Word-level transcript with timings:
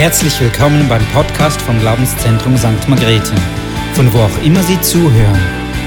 Herzlich 0.00 0.40
willkommen 0.40 0.88
beim 0.88 1.04
Podcast 1.12 1.60
vom 1.60 1.78
Glaubenszentrum 1.78 2.56
St. 2.56 2.88
Margrethe, 2.88 3.34
von 3.92 4.10
wo 4.14 4.20
auch 4.20 4.42
immer 4.42 4.62
Sie 4.62 4.80
zuhören. 4.80 5.38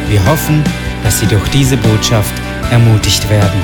Wir 0.07 0.23
hoffen, 0.27 0.63
dass 1.03 1.19
Sie 1.19 1.25
durch 1.25 1.49
diese 1.49 1.77
Botschaft 1.77 2.31
ermutigt 2.69 3.27
werden. 3.31 3.59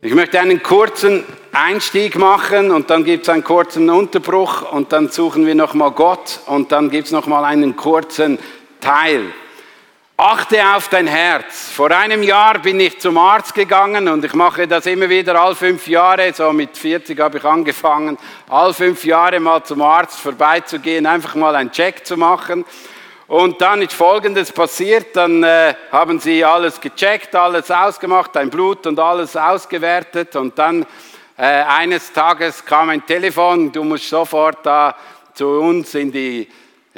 Ich 0.00 0.14
möchte 0.14 0.40
einen 0.40 0.62
kurzen 0.62 1.22
Einstieg 1.52 2.16
machen 2.16 2.70
und 2.70 2.88
dann 2.88 3.04
gibt 3.04 3.24
es 3.24 3.28
einen 3.28 3.44
kurzen 3.44 3.90
Unterbruch 3.90 4.72
und 4.72 4.90
dann 4.94 5.10
suchen 5.10 5.44
wir 5.44 5.54
nochmal 5.54 5.90
Gott 5.90 6.40
und 6.46 6.72
dann 6.72 6.88
gibt 6.88 7.08
es 7.08 7.12
nochmal 7.12 7.44
einen 7.44 7.76
kurzen 7.76 8.38
Teil. 8.80 9.34
Achte 10.20 10.60
auf 10.74 10.88
dein 10.88 11.06
Herz. 11.06 11.70
Vor 11.70 11.92
einem 11.92 12.24
Jahr 12.24 12.58
bin 12.58 12.80
ich 12.80 12.98
zum 12.98 13.16
Arzt 13.18 13.54
gegangen 13.54 14.08
und 14.08 14.24
ich 14.24 14.34
mache 14.34 14.66
das 14.66 14.86
immer 14.86 15.08
wieder 15.08 15.40
all 15.40 15.54
fünf 15.54 15.86
Jahre. 15.86 16.32
So 16.32 16.52
mit 16.52 16.76
40 16.76 17.20
habe 17.20 17.38
ich 17.38 17.44
angefangen, 17.44 18.18
all 18.48 18.74
fünf 18.74 19.04
Jahre 19.04 19.38
mal 19.38 19.62
zum 19.62 19.80
Arzt 19.80 20.18
vorbeizugehen, 20.18 21.06
einfach 21.06 21.36
mal 21.36 21.54
einen 21.54 21.70
Check 21.70 22.04
zu 22.04 22.16
machen. 22.16 22.64
Und 23.28 23.60
dann 23.60 23.80
ist 23.80 23.92
Folgendes 23.92 24.50
passiert, 24.50 25.14
dann 25.14 25.44
äh, 25.44 25.74
haben 25.92 26.18
sie 26.18 26.44
alles 26.44 26.80
gecheckt, 26.80 27.36
alles 27.36 27.70
ausgemacht, 27.70 28.34
dein 28.34 28.50
Blut 28.50 28.88
und 28.88 28.98
alles 28.98 29.36
ausgewertet 29.36 30.34
und 30.34 30.58
dann 30.58 30.84
äh, 31.36 31.42
eines 31.44 32.12
Tages 32.12 32.64
kam 32.64 32.90
ein 32.90 33.06
Telefon, 33.06 33.70
du 33.70 33.84
musst 33.84 34.08
sofort 34.08 34.66
da 34.66 34.96
zu 35.32 35.46
uns 35.46 35.94
in 35.94 36.10
die 36.10 36.48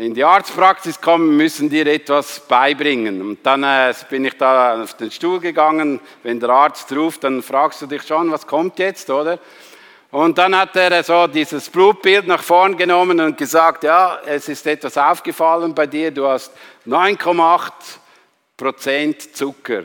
in 0.01 0.15
die 0.15 0.25
Arztpraxis 0.25 0.99
kommen, 0.99 1.37
müssen 1.37 1.69
dir 1.69 1.87
etwas 1.87 2.41
beibringen. 2.41 3.21
Und 3.21 3.45
dann 3.45 3.63
äh, 3.63 3.93
bin 4.09 4.25
ich 4.25 4.33
da 4.39 4.83
auf 4.83 4.95
den 4.95 5.11
Stuhl 5.11 5.41
gegangen. 5.41 6.01
Wenn 6.23 6.41
der 6.41 6.49
Arzt 6.49 6.91
ruft, 6.93 7.25
dann 7.25 7.43
fragst 7.43 7.83
du 7.83 7.87
dich 7.87 8.03
schon, 8.03 8.31
was 8.31 8.47
kommt 8.47 8.79
jetzt, 8.79 9.11
oder? 9.11 9.39
Und 10.11 10.39
dann 10.39 10.57
hat 10.57 10.75
er 10.75 11.05
so 11.05 11.27
dieses 11.27 11.69
Blutbild 11.69 12.27
nach 12.27 12.43
vorn 12.43 12.79
genommen 12.79 13.21
und 13.21 13.37
gesagt, 13.37 13.85
ja, 13.85 14.21
es 14.25 14.49
ist 14.49 14.67
etwas 14.67 14.97
aufgefallen 14.97 15.75
bei 15.75 15.87
dir, 15.87 16.11
du 16.11 16.27
hast 16.27 16.53
9,8 16.87 17.71
Prozent 18.57 19.37
Zucker 19.37 19.83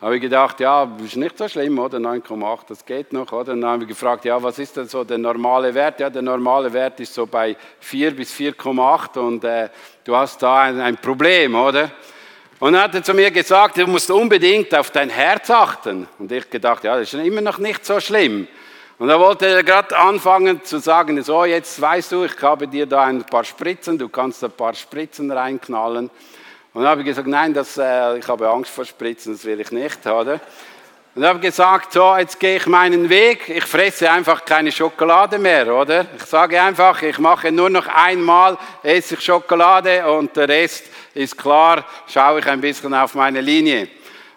habe 0.00 0.16
ich 0.16 0.22
gedacht, 0.22 0.60
ja, 0.60 0.88
ist 1.04 1.16
nicht 1.16 1.36
so 1.36 1.46
schlimm, 1.46 1.78
oder? 1.78 1.98
9,8, 1.98 2.60
das 2.68 2.84
geht 2.84 3.12
noch, 3.12 3.30
oder? 3.32 3.54
dann 3.54 3.66
habe 3.66 3.82
ich 3.82 3.88
gefragt, 3.88 4.24
ja, 4.24 4.42
was 4.42 4.58
ist 4.58 4.76
denn 4.76 4.88
so 4.88 5.04
der 5.04 5.18
normale 5.18 5.74
Wert? 5.74 6.00
Ja, 6.00 6.08
der 6.08 6.22
normale 6.22 6.72
Wert 6.72 7.00
ist 7.00 7.12
so 7.12 7.26
bei 7.26 7.56
4 7.80 8.16
bis 8.16 8.32
4,8 8.32 9.18
und 9.18 9.44
äh, 9.44 9.68
du 10.04 10.16
hast 10.16 10.42
da 10.42 10.62
ein, 10.62 10.80
ein 10.80 10.96
Problem, 10.96 11.54
oder? 11.54 11.90
Und 12.60 12.74
dann 12.74 12.82
hat 12.82 12.94
er 12.94 13.02
zu 13.02 13.14
mir 13.14 13.30
gesagt, 13.30 13.78
du 13.78 13.86
musst 13.86 14.10
unbedingt 14.10 14.74
auf 14.74 14.90
dein 14.90 15.08
Herz 15.08 15.50
achten. 15.50 16.06
Und 16.18 16.30
ich 16.30 16.48
gedacht, 16.50 16.84
ja, 16.84 16.98
das 16.98 17.12
ist 17.12 17.24
immer 17.24 17.40
noch 17.40 17.56
nicht 17.56 17.86
so 17.86 17.98
schlimm. 18.00 18.46
Und 18.98 19.08
da 19.08 19.18
wollte 19.18 19.46
er 19.46 19.62
gerade 19.62 19.96
anfangen 19.96 20.62
zu 20.62 20.78
sagen, 20.78 21.22
so, 21.22 21.46
jetzt 21.46 21.80
weißt 21.80 22.12
du, 22.12 22.24
ich 22.24 22.42
habe 22.42 22.68
dir 22.68 22.84
da 22.84 23.04
ein 23.04 23.24
paar 23.24 23.44
Spritzen, 23.44 23.96
du 23.96 24.10
kannst 24.10 24.44
ein 24.44 24.50
paar 24.50 24.74
Spritzen 24.74 25.30
reinknallen. 25.30 26.10
Und 26.72 26.82
dann 26.82 26.90
habe 26.90 27.00
ich 27.00 27.06
gesagt, 27.06 27.26
nein, 27.26 27.52
das, 27.52 27.76
äh, 27.78 28.18
ich 28.18 28.28
habe 28.28 28.48
Angst 28.48 28.70
vor 28.70 28.84
Spritzen, 28.84 29.32
das 29.32 29.44
will 29.44 29.60
ich 29.60 29.72
nicht. 29.72 30.06
Oder? 30.06 30.40
Und 31.16 31.24
habe 31.24 31.40
gesagt, 31.40 31.92
so, 31.92 32.16
jetzt 32.16 32.38
gehe 32.38 32.58
ich 32.58 32.66
meinen 32.66 33.08
Weg, 33.08 33.48
ich 33.48 33.64
fresse 33.64 34.08
einfach 34.08 34.44
keine 34.44 34.70
Schokolade 34.70 35.40
mehr, 35.40 35.74
oder? 35.74 36.06
Ich 36.16 36.22
sage 36.22 36.62
einfach, 36.62 37.02
ich 37.02 37.18
mache 37.18 37.50
nur 37.50 37.68
noch 37.68 37.88
einmal, 37.88 38.56
esse 38.84 39.14
ich 39.14 39.20
Schokolade 39.20 40.08
und 40.08 40.36
der 40.36 40.48
Rest 40.48 40.84
ist 41.12 41.36
klar, 41.36 41.84
schaue 42.06 42.38
ich 42.38 42.46
ein 42.46 42.60
bisschen 42.60 42.94
auf 42.94 43.16
meine 43.16 43.40
Linie. 43.40 43.88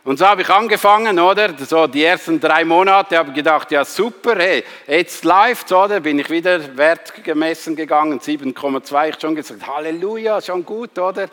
Und 0.03 0.17
so 0.17 0.25
habe 0.25 0.41
ich 0.41 0.49
angefangen, 0.49 1.19
oder? 1.19 1.53
So 1.59 1.85
die 1.85 2.03
ersten 2.03 2.39
drei 2.39 2.65
Monate 2.65 3.19
habe 3.19 3.29
ich 3.29 3.35
gedacht, 3.35 3.71
ja 3.71 3.85
super, 3.85 4.35
hey, 4.37 4.63
jetzt 4.87 5.23
läuft's, 5.23 5.71
oder? 5.71 5.99
Bin 5.99 6.17
ich 6.17 6.29
wieder 6.31 6.75
wertgemessen 6.75 7.75
gegangen, 7.75 8.19
7,2, 8.19 9.09
ich 9.09 9.21
schon 9.21 9.35
gesagt, 9.35 9.65
Halleluja, 9.67 10.41
schon 10.41 10.65
gut, 10.65 10.97
oder? 10.97 11.29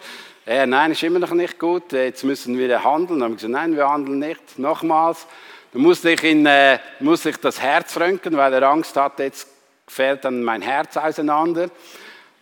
Äh, 0.47 0.67
nein, 0.67 0.93
ist 0.93 1.03
immer 1.03 1.19
noch 1.19 1.33
nicht 1.33 1.59
gut, 1.59 1.93
äh, 1.93 2.07
jetzt 2.07 2.25
müssen 2.25 2.57
wir 2.57 2.83
handeln. 2.83 3.21
Dann 3.21 3.25
haben 3.25 3.33
wir 3.33 3.37
gesagt, 3.37 3.53
nein, 3.53 3.77
wir 3.77 3.87
handeln 3.87 4.19
nicht. 4.21 4.59
Nochmals, 4.59 5.27
da 5.73 5.79
musste 5.79 6.11
ich, 6.11 6.25
in, 6.25 6.47
äh, 6.47 6.79
musste 6.99 7.29
ich 7.29 7.37
das 7.37 7.61
Herz 7.61 7.99
röntgen, 7.99 8.37
weil 8.39 8.55
er 8.55 8.63
Angst 8.63 8.97
hatte, 8.97 9.25
jetzt 9.25 9.47
fällt 9.87 10.25
dann 10.25 10.43
mein 10.43 10.63
Herz 10.63 10.97
auseinander. 10.97 11.69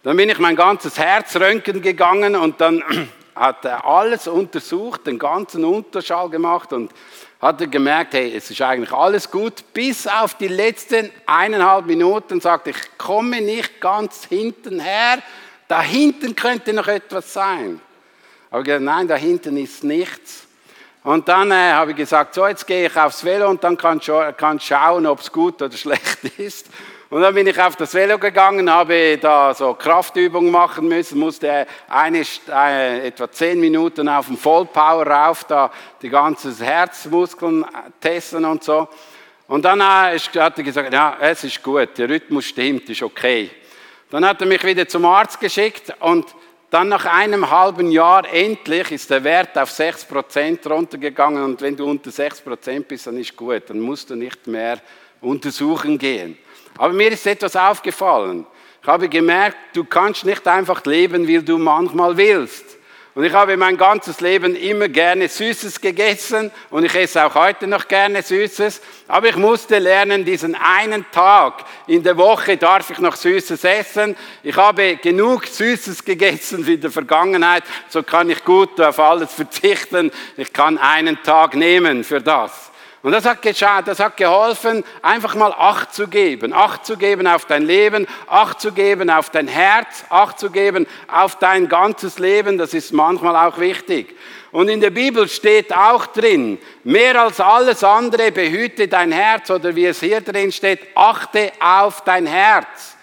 Dann 0.05 0.17
bin 0.17 0.29
ich 0.29 0.39
mein 0.39 0.55
ganzes 0.55 0.97
Herz 0.97 1.35
röntgen 1.37 1.83
gegangen 1.83 2.37
und 2.37 2.61
dann 2.61 2.85
hat 3.35 3.65
er 3.65 3.85
alles 3.85 4.29
untersucht, 4.29 5.09
den 5.09 5.19
ganzen 5.19 5.65
Unterschall 5.65 6.31
gemacht 6.31 6.73
und 6.73 6.93
hat 7.41 7.61
er 7.61 7.67
gemerkt, 7.67 8.15
hey, 8.15 8.33
es 8.35 8.49
ist 8.49 8.63
eigentlich 8.63 8.93
alles 8.93 9.29
gut, 9.29 9.73
bis 9.75 10.07
auf 10.07 10.35
die 10.35 10.49
letzten 10.49 11.11
eineinhalb 11.27 11.87
Minuten 11.87 12.41
sagte 12.41 12.71
ich, 12.71 12.77
komme 12.97 13.41
nicht 13.41 13.81
ganz 13.81 14.25
hinten 14.25 14.79
her, 14.79 15.19
da 15.67 15.83
hinten 15.83 16.37
könnte 16.37 16.73
noch 16.73 16.87
etwas 16.87 17.33
sein. 17.33 17.81
Aber 18.51 18.63
gesagt, 18.63 18.83
nein, 18.83 19.09
da 19.09 19.17
hinten 19.17 19.57
ist 19.57 19.85
nichts. 19.85 20.47
Und 21.05 21.29
dann 21.29 21.51
äh, 21.51 21.73
habe 21.73 21.93
ich 21.93 21.97
gesagt, 21.97 22.35
so 22.35 22.47
jetzt 22.47 22.67
gehe 22.67 22.87
ich 22.87 22.97
aufs 22.97 23.25
Velo 23.25 23.49
und 23.49 23.63
dann 23.63 23.77
kann 23.77 23.99
ich 23.99 24.67
schauen, 24.67 25.07
ob 25.07 25.21
es 25.21 25.33
gut 25.33 25.63
oder 25.63 25.77
schlecht 25.77 26.25
ist. 26.39 26.67
Und 27.11 27.23
dann 27.23 27.35
bin 27.35 27.47
ich 27.47 27.59
auf 27.59 27.77
das 27.77 27.95
Velo 27.95 28.19
gegangen, 28.19 28.71
habe 28.71 29.17
da 29.17 29.55
so 29.55 29.73
Kraftübungen 29.73 30.51
machen 30.51 30.89
müssen, 30.89 31.19
musste 31.19 31.67
eine, 31.89 32.23
äh, 32.51 33.07
etwa 33.07 33.31
zehn 33.31 33.59
Minuten 33.59 34.07
auf 34.09 34.27
dem 34.27 34.37
Vollpower 34.37 35.07
rauf, 35.07 35.45
da 35.45 35.71
die 36.03 36.11
ganzen 36.11 36.55
Herzmuskeln 36.55 37.65
testen 38.01 38.45
und 38.45 38.63
so. 38.63 38.89
Und 39.47 39.65
dann 39.65 39.81
äh, 39.81 40.19
hat 40.19 40.59
er 40.59 40.65
gesagt, 40.65 40.93
ja, 40.93 41.17
es 41.21 41.45
ist 41.45 41.63
gut, 41.63 41.97
der 41.97 42.11
Rhythmus 42.11 42.45
stimmt, 42.45 42.91
ist 42.91 43.03
okay. 43.03 43.51
Dann 44.11 44.27
hat 44.27 44.43
er 44.43 44.47
mich 44.47 44.63
wieder 44.65 44.87
zum 44.87 45.07
Arzt 45.07 45.41
geschickt 45.41 45.95
und 46.01 46.27
dann 46.71 46.89
nach 46.89 47.07
einem 47.07 47.51
halben 47.51 47.91
Jahr 47.91 48.31
endlich 48.31 48.93
ist 48.93 49.11
der 49.11 49.25
Wert 49.25 49.57
auf 49.57 49.71
6% 49.71 50.69
runtergegangen 50.69 51.43
und 51.43 51.61
wenn 51.63 51.77
du 51.77 51.89
unter 51.89 52.11
6% 52.11 52.85
bist, 52.85 53.07
dann 53.07 53.19
ist 53.19 53.35
gut, 53.37 53.63
dann 53.69 53.81
musst 53.81 54.11
du 54.11 54.15
nicht 54.15 54.47
mehr 54.47 54.79
untersuchen 55.21 55.99
gehen. 55.99 56.37
Aber 56.77 56.93
mir 56.93 57.11
ist 57.11 57.27
etwas 57.27 57.57
aufgefallen. 57.57 58.47
Ich 58.83 58.89
habe 58.89 59.09
gemerkt, 59.09 59.57
du 59.75 59.85
kannst 59.85 60.25
nicht 60.25 60.47
einfach 60.47 60.85
leben, 60.85 61.27
wie 61.27 61.39
du 61.39 61.59
manchmal 61.59 62.17
willst. 62.17 62.78
Und 63.19 63.25
ich 63.25 63.33
habe 63.33 63.57
mein 63.57 63.77
ganzes 63.77 64.21
Leben 64.21 64.55
immer 64.55 64.87
gerne 64.87 65.27
Süßes 65.27 65.81
gegessen 65.81 66.53
und 66.71 66.85
ich 66.85 66.95
esse 66.95 67.27
auch 67.27 67.35
heute 67.35 67.67
noch 67.67 67.89
gerne 67.89 68.23
Süßes. 68.23 68.81
Aber 69.09 69.29
ich 69.29 69.35
musste 69.35 69.81
lernen, 69.81 70.25
diesen 70.25 70.55
einen 70.55 71.05
Tag 71.11 71.65
in 71.89 72.05
der 72.05 72.17
Woche 72.17 72.57
darf 72.57 72.91
ich 72.91 73.01
noch 73.01 73.17
Süßes 73.17 73.65
essen. 73.65 74.15
Ich 74.45 74.57
habe 74.57 74.99
genug 74.99 75.49
Süßes 75.49 76.05
gegessen 76.05 76.65
in 76.65 76.81
der 76.81 76.93
Vergangenheit, 76.93 77.65
so 77.89 78.05
kann 78.05 78.31
ich 78.31 78.45
gut 78.45 78.81
auf 78.81 79.01
alles 79.01 79.33
verzichten. 79.33 80.13
Ich 80.37 80.53
kann 80.53 80.79
einen 80.79 81.21
Tag 81.25 81.57
nehmen 81.57 82.05
für 82.05 82.21
das. 82.21 82.68
Und 83.03 83.13
das 83.13 83.25
hat, 83.25 83.39
das 83.87 84.01
hat 84.01 84.17
geholfen, 84.17 84.85
einfach 85.03 85.35
mal 85.37 85.53
Acht 85.53 85.95
zu 85.95 86.09
geben. 86.09 86.53
Acht 86.53 86.85
zu 86.85 86.97
geben 86.97 87.29
auf 87.29 87.45
dein 87.45 87.63
Leben, 87.63 88.09
Acht 88.27 88.61
zu 88.61 88.73
geben 88.73 89.09
auf 89.09 89.31
dein 89.31 89.47
Herz, 89.47 90.05
Acht 90.11 90.39
zu 90.39 90.51
geben 90.51 90.87
auf 91.07 91.37
dein 91.37 91.69
ganzes 91.69 92.19
Leben. 92.19 92.59
Das 92.59 92.75
ist 92.75 92.93
manchmal 92.93 93.37
auch 93.37 93.59
wichtig. 93.59 94.17
Und 94.51 94.69
in 94.69 94.81
der 94.81 94.91
Bibel 94.91 95.29
steht 95.29 95.73
auch 95.73 96.07
drin, 96.07 96.59
mehr 96.83 97.21
als 97.21 97.39
alles 97.39 97.85
andere 97.85 98.33
behüte 98.33 98.89
dein 98.89 99.13
Herz 99.13 99.51
oder 99.51 99.77
wie 99.77 99.87
es 99.87 100.01
hier 100.01 100.23
drin 100.23 100.51
steht, 100.51 100.81
achte 100.95 101.53
auf 101.61 102.03
dein 102.03 102.27
Herz. 102.27 102.97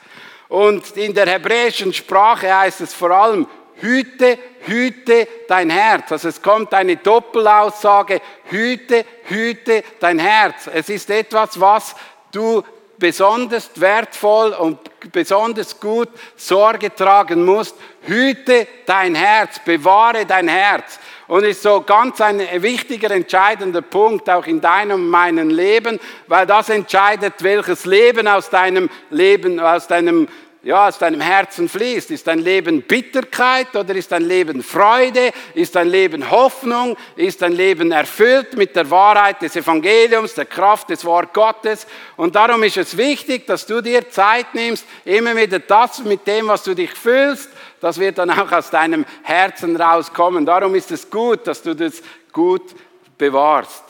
Und 0.48 0.98
in 0.98 1.14
der 1.14 1.28
hebräischen 1.28 1.94
Sprache 1.94 2.54
heißt 2.54 2.82
es 2.82 2.94
vor 2.94 3.12
allem, 3.12 3.48
hüte, 3.82 4.38
hüte 4.66 5.28
dein 5.48 5.70
Herz. 5.70 6.12
Also 6.12 6.30
es 6.30 6.42
kommt 6.42 6.74
eine 6.74 6.98
Doppelaussage, 6.98 8.22
hüte, 8.46 9.06
hüte 9.26 9.84
dein 10.00 10.20
Herz. 10.20 10.70
Es 10.74 10.90
ist 10.90 11.10
etwas, 11.10 11.60
was 11.60 11.96
du 12.32 12.64
besonders 12.98 13.70
wertvoll 13.76 14.52
und 14.54 14.80
besonders 15.12 15.80
gut 15.80 16.10
Sorge 16.36 16.94
tragen 16.94 17.44
musst. 17.44 17.76
Hüte 18.02 18.68
dein 18.86 19.16
Herz, 19.16 19.60
bewahre 19.64 20.26
dein 20.26 20.48
Herz. 20.48 21.00
Und 21.28 21.44
ist 21.44 21.64
so 21.64 21.82
ganz 21.82 22.22
ein 22.22 22.40
wichtiger, 22.62 23.10
entscheidender 23.10 23.82
Punkt 23.82 24.30
auch 24.30 24.46
in 24.46 24.62
deinem, 24.62 25.10
meinem 25.10 25.50
Leben, 25.50 26.00
weil 26.28 26.46
das 26.46 26.70
entscheidet, 26.70 27.34
welches 27.40 27.86
Leben 27.86 28.28
aus 28.28 28.52
deinem 28.52 28.90
Leben, 29.10 29.60
aus 29.60 29.88
deinem 29.88 30.28
ja, 30.66 30.88
aus 30.88 30.98
deinem 30.98 31.22
Herzen 31.22 31.70
fließt. 31.70 32.10
Ist 32.10 32.26
dein 32.26 32.40
Leben 32.40 32.82
Bitterkeit 32.82 33.76
oder 33.76 33.94
ist 33.94 34.12
dein 34.12 34.24
Leben 34.24 34.64
Freude? 34.64 35.32
Ist 35.54 35.76
dein 35.76 35.88
Leben 35.88 36.32
Hoffnung? 36.32 36.98
Ist 37.16 37.44
dein 37.44 37.52
Leben 37.52 37.92
erfüllt 37.92 38.58
mit 38.58 38.76
der 38.76 38.90
Wahrheit 38.90 39.44
des 39.44 39.56
Evangeliums, 39.56 40.34
der 40.34 40.46
Kraft 40.46 40.90
des 40.90 41.06
Wort 41.06 41.36
Gottes? 41.36 41.86
Und 42.18 42.36
darum 42.36 42.64
ist 42.64 42.78
es 42.78 42.98
wichtig, 42.98 43.46
dass 43.46 43.68
du 43.68 43.80
dir 43.80 44.10
Zeit 44.10 44.56
nimmst, 44.56 44.86
immer 45.06 45.36
wieder 45.36 45.60
das 45.60 46.04
mit 46.04 46.26
dem, 46.26 46.48
was 46.48 46.64
du 46.64 46.74
dich 46.74 46.92
fühlst, 46.92 47.48
das 47.80 48.00
wird 48.00 48.18
dann 48.18 48.32
auch 48.32 48.52
aus 48.52 48.72
deinem 48.72 49.06
Herzen 49.22 49.76
rauskommen. 49.76 50.48
Darum 50.48 50.74
ist 50.74 50.90
es 50.90 51.08
gut, 51.08 51.46
dass 51.46 51.62
du 51.62 51.76
das 51.76 52.02
gut 52.34 52.74
bewahrst. 53.20 53.84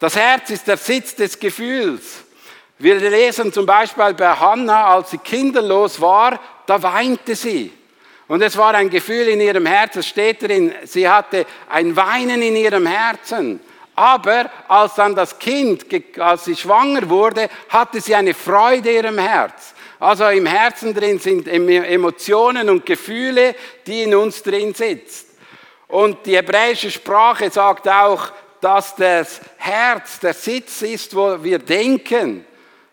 Das 0.00 0.16
Herz 0.16 0.50
ist 0.50 0.66
der 0.66 0.76
Sitz 0.76 1.14
des 1.14 1.38
Gefühls. 1.38 2.24
Wir 2.78 2.96
lesen 2.96 3.52
zum 3.52 3.64
Beispiel 3.64 4.12
bei 4.12 4.28
Hannah, 4.28 4.94
als 4.94 5.10
sie 5.10 5.18
kinderlos 5.18 5.98
war, 6.00 6.38
da 6.66 6.82
weinte 6.82 7.34
sie. 7.34 7.72
Und 8.28 8.42
es 8.42 8.56
war 8.56 8.74
ein 8.74 8.90
Gefühl 8.90 9.28
in 9.28 9.40
ihrem 9.40 9.66
Herzen, 9.66 10.00
es 10.00 10.08
steht 10.08 10.42
drin, 10.42 10.74
sie 10.84 11.08
hatte 11.08 11.46
ein 11.70 11.94
Weinen 11.96 12.42
in 12.42 12.56
ihrem 12.56 12.86
Herzen. 12.86 13.60
Aber 13.94 14.50
als 14.68 14.96
dann 14.96 15.14
das 15.14 15.38
Kind, 15.38 15.86
als 16.18 16.44
sie 16.44 16.56
schwanger 16.56 17.08
wurde, 17.08 17.48
hatte 17.70 18.00
sie 18.00 18.14
eine 18.14 18.34
Freude 18.34 18.90
in 18.90 18.96
ihrem 18.96 19.18
Herz. 19.18 19.74
Also 19.98 20.26
im 20.26 20.44
Herzen 20.44 20.92
drin 20.92 21.18
sind 21.18 21.48
Emotionen 21.48 22.68
und 22.68 22.84
Gefühle, 22.84 23.54
die 23.86 24.02
in 24.02 24.14
uns 24.14 24.42
drin 24.42 24.74
sitzen. 24.74 25.24
Und 25.88 26.26
die 26.26 26.36
hebräische 26.36 26.90
Sprache 26.90 27.50
sagt 27.50 27.88
auch, 27.88 28.32
dass 28.60 28.94
das 28.96 29.40
Herz 29.56 30.20
der 30.20 30.34
Sitz 30.34 30.82
ist, 30.82 31.16
wo 31.16 31.42
wir 31.42 31.58
denken. 31.58 32.44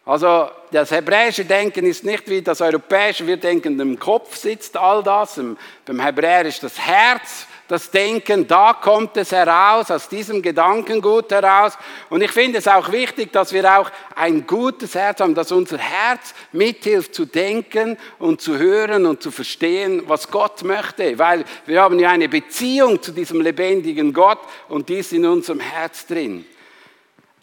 Also 0.05 0.49
das 0.71 0.91
hebräische 0.91 1.45
Denken 1.45 1.85
ist 1.85 2.03
nicht 2.03 2.29
wie 2.29 2.41
das 2.41 2.59
europäische, 2.59 3.25
wir 3.25 3.37
denken, 3.37 3.79
im 3.79 3.97
Kopf 3.97 4.35
sitzt 4.35 4.75
all 4.75 5.01
das, 5.01 5.39
beim 5.85 5.99
Hebräer 5.99 6.43
das 6.43 6.77
Herz, 6.77 7.47
das 7.69 7.89
Denken, 7.89 8.45
da 8.45 8.73
kommt 8.73 9.15
es 9.15 9.31
heraus, 9.31 9.89
aus 9.89 10.09
diesem 10.09 10.41
Gedankengut 10.41 11.31
heraus. 11.31 11.77
Und 12.09 12.21
ich 12.21 12.31
finde 12.31 12.59
es 12.59 12.67
auch 12.67 12.91
wichtig, 12.91 13.31
dass 13.31 13.53
wir 13.53 13.79
auch 13.79 13.89
ein 14.15 14.45
gutes 14.45 14.95
Herz 14.95 15.21
haben, 15.21 15.33
dass 15.33 15.53
unser 15.53 15.77
Herz 15.77 16.33
mithilft 16.51 17.15
zu 17.15 17.25
denken 17.25 17.97
und 18.19 18.41
zu 18.41 18.57
hören 18.57 19.05
und 19.05 19.23
zu 19.23 19.31
verstehen, 19.31 20.03
was 20.07 20.29
Gott 20.29 20.63
möchte. 20.63 21.17
Weil 21.17 21.45
wir 21.65 21.81
haben 21.81 21.97
ja 21.97 22.09
eine 22.09 22.27
Beziehung 22.27 23.01
zu 23.01 23.13
diesem 23.13 23.39
lebendigen 23.39 24.11
Gott 24.11 24.39
und 24.67 24.89
die 24.89 24.97
ist 24.97 25.13
in 25.13 25.25
unserem 25.25 25.61
Herz 25.61 26.05
drin. 26.05 26.45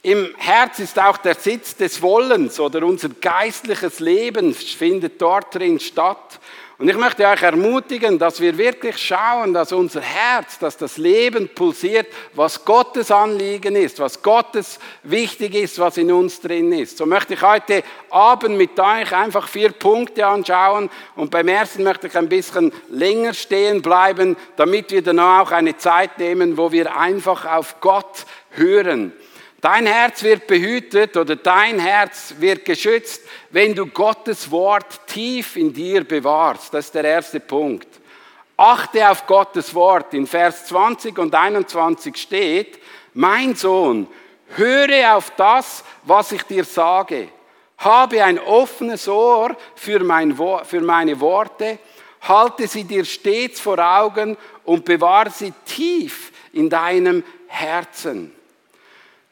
Im 0.02 0.35
Herz 0.38 0.79
ist 0.79 0.99
auch 0.99 1.19
der 1.19 1.35
Sitz 1.35 1.76
des 1.76 2.00
Wollens 2.00 2.58
oder 2.58 2.87
unser 2.87 3.11
geistliches 3.11 4.00
Leben 4.00 4.55
findet 4.55 5.20
dort 5.20 5.55
drin 5.55 5.79
statt. 5.79 6.41
Und 6.79 6.88
ich 6.88 6.97
möchte 6.97 7.26
euch 7.26 7.43
ermutigen, 7.43 8.19
dass 8.19 8.41
wir 8.41 8.56
wirklich 8.56 8.97
schauen, 8.97 9.52
dass 9.52 9.73
unser 9.73 10.00
Herz, 10.00 10.58
dass 10.58 10.79
das 10.79 10.97
Leben 10.97 11.50
pulsiert, 11.50 12.06
was 12.32 12.64
Gottes 12.64 13.11
Anliegen 13.11 13.76
ist, 13.76 13.99
was 13.99 14.23
Gottes 14.23 14.79
wichtig 15.02 15.55
ist, 15.55 15.79
was 15.79 15.99
in 15.99 16.11
uns 16.11 16.41
drin 16.41 16.73
ist. 16.73 16.97
So 16.97 17.05
möchte 17.05 17.35
ich 17.35 17.43
heute 17.43 17.82
Abend 18.08 18.56
mit 18.56 18.81
euch 18.81 19.12
einfach 19.12 19.47
vier 19.49 19.73
Punkte 19.73 20.26
anschauen 20.26 20.88
und 21.14 21.31
beim 21.31 21.49
ersten 21.49 21.82
möchte 21.82 22.06
ich 22.06 22.17
ein 22.17 22.31
bisschen 22.31 22.73
länger 22.88 23.35
stehen 23.35 23.82
bleiben, 23.82 24.38
damit 24.56 24.93
wir 24.93 25.02
dann 25.02 25.20
auch 25.20 25.50
eine 25.50 25.76
Zeit 25.76 26.19
nehmen, 26.19 26.56
wo 26.56 26.73
wir 26.73 26.97
einfach 26.97 27.44
auf 27.44 27.82
Gott 27.82 28.25
hören. 28.52 29.12
Dein 29.60 29.86
Herz 29.86 30.22
wird 30.22 30.46
behütet 30.46 31.16
oder 31.18 31.36
dein 31.36 31.78
Herz 31.78 32.34
wird 32.38 32.64
geschützt, 32.64 33.22
wenn 33.50 33.74
du 33.74 33.86
Gottes 33.86 34.50
Wort 34.50 35.06
tief 35.06 35.56
in 35.56 35.72
dir 35.72 36.04
bewahrst. 36.04 36.72
Das 36.72 36.86
ist 36.86 36.94
der 36.94 37.04
erste 37.04 37.40
Punkt. 37.40 37.86
Achte 38.56 39.08
auf 39.10 39.26
Gottes 39.26 39.74
Wort. 39.74 40.14
In 40.14 40.26
Vers 40.26 40.66
20 40.66 41.18
und 41.18 41.34
21 41.34 42.16
steht, 42.16 42.78
mein 43.12 43.54
Sohn, 43.54 44.06
höre 44.56 45.14
auf 45.14 45.30
das, 45.36 45.84
was 46.04 46.32
ich 46.32 46.42
dir 46.44 46.64
sage. 46.64 47.28
Habe 47.76 48.24
ein 48.24 48.38
offenes 48.38 49.08
Ohr 49.08 49.56
für, 49.74 50.02
mein, 50.04 50.38
für 50.64 50.80
meine 50.80 51.20
Worte. 51.20 51.78
Halte 52.22 52.66
sie 52.66 52.84
dir 52.84 53.04
stets 53.04 53.60
vor 53.60 53.78
Augen 53.78 54.38
und 54.64 54.86
bewahre 54.86 55.30
sie 55.30 55.52
tief 55.66 56.32
in 56.52 56.70
deinem 56.70 57.24
Herzen. 57.46 58.39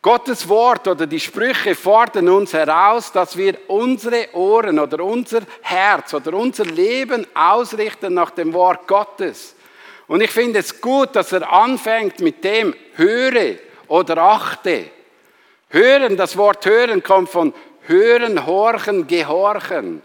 Gottes 0.00 0.48
Wort 0.48 0.86
oder 0.86 1.06
die 1.08 1.18
Sprüche 1.18 1.74
fordern 1.74 2.28
uns 2.28 2.52
heraus, 2.52 3.10
dass 3.10 3.36
wir 3.36 3.58
unsere 3.66 4.32
Ohren 4.32 4.78
oder 4.78 5.02
unser 5.02 5.40
Herz 5.60 6.14
oder 6.14 6.34
unser 6.34 6.64
Leben 6.64 7.26
ausrichten 7.34 8.14
nach 8.14 8.30
dem 8.30 8.52
Wort 8.52 8.86
Gottes. 8.86 9.56
Und 10.06 10.20
ich 10.20 10.30
finde 10.30 10.60
es 10.60 10.80
gut, 10.80 11.16
dass 11.16 11.32
er 11.32 11.52
anfängt 11.52 12.20
mit 12.20 12.44
dem 12.44 12.74
höre 12.94 13.56
oder 13.88 14.18
achte. 14.18 14.84
Hören, 15.68 16.16
das 16.16 16.36
Wort 16.36 16.64
hören 16.64 17.02
kommt 17.02 17.28
von 17.28 17.52
hören, 17.86 18.46
horchen, 18.46 19.06
gehorchen. 19.06 20.02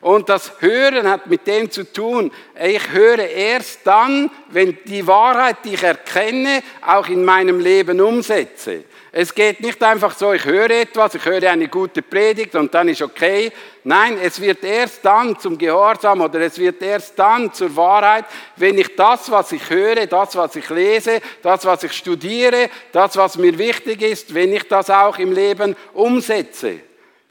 Und 0.00 0.28
das 0.28 0.60
Hören 0.60 1.08
hat 1.08 1.26
mit 1.26 1.46
dem 1.46 1.70
zu 1.70 1.90
tun, 1.92 2.32
ich 2.62 2.90
höre 2.90 3.18
erst 3.18 3.80
dann, 3.86 4.30
wenn 4.48 4.78
die 4.86 5.06
Wahrheit, 5.06 5.58
die 5.64 5.74
ich 5.74 5.82
erkenne, 5.82 6.62
auch 6.86 7.08
in 7.08 7.24
meinem 7.24 7.60
Leben 7.60 8.00
umsetze. 8.00 8.84
Es 9.18 9.34
geht 9.34 9.60
nicht 9.62 9.82
einfach 9.82 10.14
so, 10.14 10.34
ich 10.34 10.44
höre 10.44 10.68
etwas, 10.68 11.14
ich 11.14 11.24
höre 11.24 11.50
eine 11.50 11.68
gute 11.68 12.02
Predigt 12.02 12.54
und 12.54 12.74
dann 12.74 12.86
ist 12.90 13.00
okay. 13.00 13.50
Nein, 13.82 14.18
es 14.22 14.38
wird 14.38 14.62
erst 14.62 15.02
dann 15.02 15.38
zum 15.38 15.56
Gehorsam 15.56 16.20
oder 16.20 16.38
es 16.40 16.58
wird 16.58 16.82
erst 16.82 17.18
dann 17.18 17.50
zur 17.50 17.74
Wahrheit, 17.74 18.26
wenn 18.56 18.76
ich 18.76 18.94
das, 18.94 19.30
was 19.30 19.52
ich 19.52 19.70
höre, 19.70 20.06
das, 20.06 20.36
was 20.36 20.54
ich 20.56 20.68
lese, 20.68 21.22
das, 21.40 21.64
was 21.64 21.82
ich 21.84 21.92
studiere, 21.92 22.68
das, 22.92 23.16
was 23.16 23.38
mir 23.38 23.56
wichtig 23.56 24.02
ist, 24.02 24.34
wenn 24.34 24.52
ich 24.52 24.68
das 24.68 24.90
auch 24.90 25.16
im 25.16 25.32
Leben 25.32 25.74
umsetze. 25.94 26.80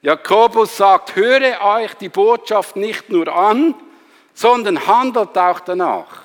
Jakobus 0.02 0.78
sagt, 0.78 1.16
höre 1.16 1.64
euch 1.64 1.94
die 1.94 2.10
Botschaft 2.10 2.78
nicht 2.78 3.12
nur 3.12 3.28
an, 3.28 3.76
sondern 4.34 4.88
handelt 4.88 5.38
auch 5.38 5.60
danach. 5.60 6.24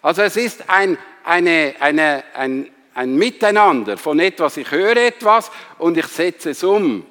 Also 0.00 0.22
es 0.22 0.38
ist 0.38 0.70
ein, 0.70 0.96
eine, 1.22 1.74
eine, 1.80 2.24
ein, 2.32 2.71
ein 2.94 3.16
Miteinander 3.16 3.96
von 3.96 4.20
etwas, 4.20 4.56
ich 4.56 4.70
höre 4.70 4.96
etwas 4.96 5.50
und 5.78 5.96
ich 5.96 6.06
setze 6.06 6.50
es 6.50 6.62
um. 6.62 7.04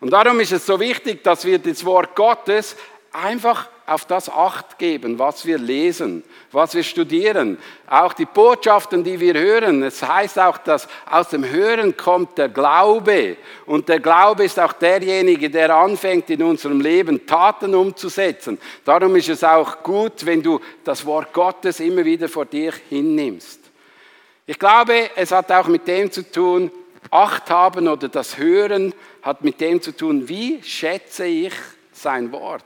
Und 0.00 0.10
darum 0.10 0.38
ist 0.40 0.52
es 0.52 0.66
so 0.66 0.78
wichtig, 0.78 1.24
dass 1.24 1.44
wir 1.44 1.58
das 1.58 1.84
Wort 1.84 2.14
Gottes 2.14 2.76
einfach 3.12 3.68
auf 3.88 4.04
das 4.04 4.28
Acht 4.28 4.78
geben, 4.78 5.18
was 5.18 5.46
wir 5.46 5.56
lesen, 5.58 6.22
was 6.52 6.74
wir 6.74 6.82
studieren. 6.82 7.56
Auch 7.88 8.12
die 8.12 8.26
Botschaften, 8.26 9.02
die 9.02 9.18
wir 9.18 9.34
hören. 9.34 9.82
Es 9.82 10.02
heißt 10.02 10.38
auch, 10.38 10.58
dass 10.58 10.86
aus 11.10 11.30
dem 11.30 11.48
Hören 11.48 11.96
kommt 11.96 12.36
der 12.36 12.50
Glaube. 12.50 13.38
Und 13.64 13.88
der 13.88 14.00
Glaube 14.00 14.44
ist 14.44 14.60
auch 14.60 14.74
derjenige, 14.74 15.48
der 15.48 15.74
anfängt, 15.74 16.28
in 16.28 16.42
unserem 16.42 16.80
Leben 16.80 17.26
Taten 17.26 17.74
umzusetzen. 17.74 18.58
Darum 18.84 19.16
ist 19.16 19.30
es 19.30 19.42
auch 19.42 19.82
gut, 19.82 20.26
wenn 20.26 20.42
du 20.42 20.60
das 20.84 21.04
Wort 21.06 21.32
Gottes 21.32 21.80
immer 21.80 22.04
wieder 22.04 22.28
vor 22.28 22.44
dir 22.44 22.74
hinnimmst. 22.90 23.67
Ich 24.50 24.58
glaube, 24.58 25.10
es 25.14 25.30
hat 25.30 25.52
auch 25.52 25.68
mit 25.68 25.86
dem 25.86 26.10
zu 26.10 26.22
tun, 26.22 26.70
Acht 27.10 27.50
haben 27.50 27.86
oder 27.86 28.08
das 28.08 28.38
Hören 28.38 28.94
hat 29.20 29.44
mit 29.44 29.60
dem 29.60 29.82
zu 29.82 29.92
tun, 29.92 30.26
wie 30.26 30.62
schätze 30.62 31.26
ich 31.26 31.52
sein 31.92 32.32
Wort. 32.32 32.64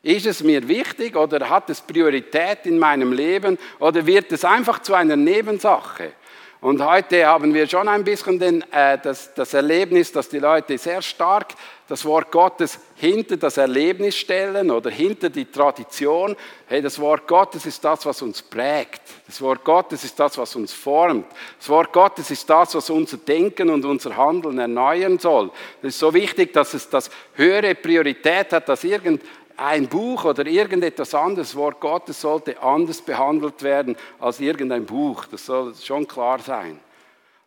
Ist 0.00 0.26
es 0.26 0.44
mir 0.44 0.68
wichtig 0.68 1.16
oder 1.16 1.50
hat 1.50 1.70
es 1.70 1.80
Priorität 1.80 2.66
in 2.66 2.78
meinem 2.78 3.12
Leben 3.12 3.58
oder 3.80 4.06
wird 4.06 4.30
es 4.30 4.44
einfach 4.44 4.80
zu 4.80 4.94
einer 4.94 5.16
Nebensache? 5.16 6.12
Und 6.60 6.84
heute 6.84 7.26
haben 7.26 7.52
wir 7.52 7.66
schon 7.66 7.88
ein 7.88 8.04
bisschen 8.04 8.38
den, 8.38 8.62
äh, 8.72 8.96
das, 9.02 9.34
das 9.34 9.54
Erlebnis, 9.54 10.12
dass 10.12 10.28
die 10.28 10.38
Leute 10.38 10.78
sehr 10.78 11.02
stark 11.02 11.48
das 11.88 12.04
Wort 12.04 12.30
Gottes 12.30 12.78
hinter 12.98 13.36
das 13.36 13.56
Erlebnis 13.56 14.16
stellen 14.16 14.70
oder 14.70 14.90
hinter 14.90 15.30
die 15.30 15.44
Tradition. 15.44 16.34
Hey, 16.66 16.82
das 16.82 16.98
Wort 16.98 17.28
Gottes 17.28 17.64
ist 17.64 17.84
das, 17.84 18.04
was 18.04 18.20
uns 18.22 18.42
prägt. 18.42 19.02
Das 19.26 19.40
Wort 19.40 19.64
Gottes 19.64 20.02
ist 20.02 20.18
das, 20.18 20.36
was 20.36 20.56
uns 20.56 20.72
formt. 20.72 21.26
Das 21.58 21.68
Wort 21.68 21.92
Gottes 21.92 22.30
ist 22.30 22.50
das, 22.50 22.74
was 22.74 22.90
unser 22.90 23.18
Denken 23.18 23.70
und 23.70 23.84
unser 23.84 24.16
Handeln 24.16 24.58
erneuern 24.58 25.18
soll. 25.18 25.50
Das 25.80 25.90
ist 25.94 26.00
so 26.00 26.12
wichtig, 26.12 26.52
dass 26.52 26.74
es 26.74 26.88
das 26.88 27.08
höhere 27.34 27.76
Priorität 27.76 28.52
hat, 28.52 28.68
dass 28.68 28.82
irgend 28.82 29.22
ein 29.56 29.86
Buch 29.86 30.24
oder 30.24 30.46
irgendetwas 30.46 31.14
anderes, 31.14 31.54
Wort 31.54 31.80
Gottes 31.80 32.20
sollte 32.20 32.60
anders 32.60 33.00
behandelt 33.00 33.62
werden 33.62 33.96
als 34.18 34.40
irgendein 34.40 34.84
Buch. 34.84 35.24
Das 35.26 35.46
soll 35.46 35.72
schon 35.76 36.06
klar 36.06 36.40
sein. 36.40 36.80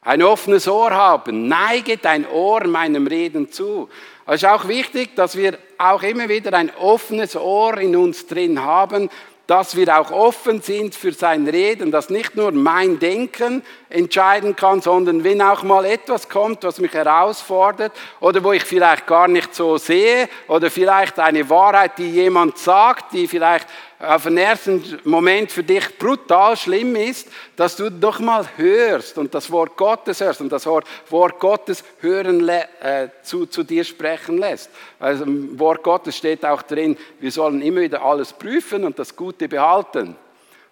Ein 0.04 0.24
offenes 0.24 0.68
Ohr 0.68 0.90
haben, 0.90 1.48
neige 1.48 1.98
dein 1.98 2.28
Ohr 2.28 2.66
meinem 2.66 3.06
Reden 3.06 3.52
zu. 3.52 3.88
Es 4.34 4.44
ist 4.44 4.48
auch 4.48 4.70
wichtig, 4.70 5.14
dass 5.18 5.36
wir 5.36 5.58
auch 5.78 6.04
immer 6.04 6.30
wieder 6.30 6.54
ein 6.54 6.72
offenes 6.78 7.36
Ohr 7.36 7.78
in 7.78 7.98
uns 7.98 8.28
drin 8.28 8.64
haben, 8.64 9.10
dass 9.46 9.76
wir 9.76 10.00
auch 10.00 10.10
offen 10.10 10.62
sind 10.62 10.96
für 10.96 11.12
sein 11.12 11.46
Reden, 11.50 11.92
dass 11.92 12.10
nicht 12.10 12.38
nur 12.38 12.54
mein 12.54 12.98
Denken 12.98 13.62
entscheiden 13.90 14.56
kann, 14.56 14.80
sondern 14.80 15.26
wenn 15.26 15.42
auch 15.42 15.64
mal 15.64 15.84
etwas 15.84 16.30
kommt, 16.30 16.64
was 16.64 16.80
mich 16.80 16.94
herausfordert 16.94 17.92
oder 18.22 18.42
wo 18.42 18.54
ich 18.54 18.64
vielleicht 18.64 19.06
gar 19.06 19.28
nicht 19.28 19.54
so 19.54 19.78
sehe 19.78 20.30
oder 20.48 20.72
vielleicht 20.72 21.20
eine 21.20 21.50
Wahrheit, 21.50 21.98
die 21.98 22.12
jemand 22.12 22.58
sagt, 22.58 23.12
die 23.12 23.28
vielleicht 23.28 23.68
auf 24.02 24.24
den 24.24 24.38
ersten 24.38 25.00
Moment 25.04 25.52
für 25.52 25.64
dich 25.64 25.98
brutal 25.98 26.58
schlimm 26.58 26.96
ist, 26.96 27.28
dass 27.56 27.76
du 27.76 27.92
doch 27.92 28.20
mal 28.20 28.48
hörst 28.58 29.18
und 29.18 29.34
das 29.34 29.52
Wort 29.52 29.78
Gottes 29.78 30.22
hörst 30.22 30.42
und 30.42 30.52
das 30.52 30.66
Wort 30.66 31.40
Gottes 31.40 31.84
hören 32.00 32.48
äh, 32.50 33.10
zu, 33.22 33.46
zu 33.46 33.64
dir 33.64 33.84
sprechen 33.84 34.40
lässt. 34.40 34.72
Also 35.00 35.24
im 35.26 35.60
Wort 35.60 35.84
Gottes 35.84 36.18
steht 36.18 36.44
auch 36.46 36.64
drin, 36.64 36.98
wir 37.20 37.32
sollen 37.32 37.62
immer 37.62 37.82
wieder 37.82 38.02
alles 38.04 38.34
prüfen 38.34 38.86
und 38.86 38.98
das 38.98 39.16
Gute 39.16 39.48
behalten. 39.48 40.16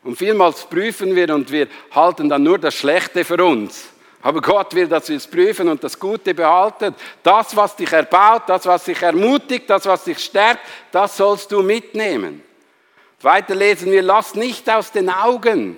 Und 0.03 0.17
vielmals 0.17 0.63
prüfen 0.63 1.15
wir 1.15 1.33
und 1.33 1.51
wir 1.51 1.67
halten 1.91 2.29
dann 2.29 2.41
nur 2.41 2.57
das 2.57 2.74
Schlechte 2.74 3.24
für 3.24 3.43
uns. 3.43 3.89
Aber 4.21 4.41
Gott 4.41 4.74
will, 4.74 4.88
dass 4.88 5.07
wir 5.07 5.17
es 5.17 5.27
prüfen 5.27 5.69
und 5.69 5.83
das 5.83 6.00
Gute 6.00 6.33
behalten. 6.33 6.95
Das, 7.21 7.55
was 7.55 7.75
dich 7.75 7.91
erbaut, 7.91 8.43
das, 8.48 8.65
was 8.65 8.86
dich 8.86 9.01
ermutigt, 9.01 9.69
das, 9.69 9.86
was 9.86 10.03
dich 10.03 10.19
stärkt, 10.19 10.62
das 10.91 11.15
sollst 11.15 11.51
du 11.51 11.62
mitnehmen. 11.62 12.49
Weiter 13.21 13.55
lesen 13.55 13.91
wir, 13.91 14.01
lass 14.01 14.35
nicht 14.35 14.69
aus 14.69 14.91
den 14.91 15.09
Augen. 15.09 15.77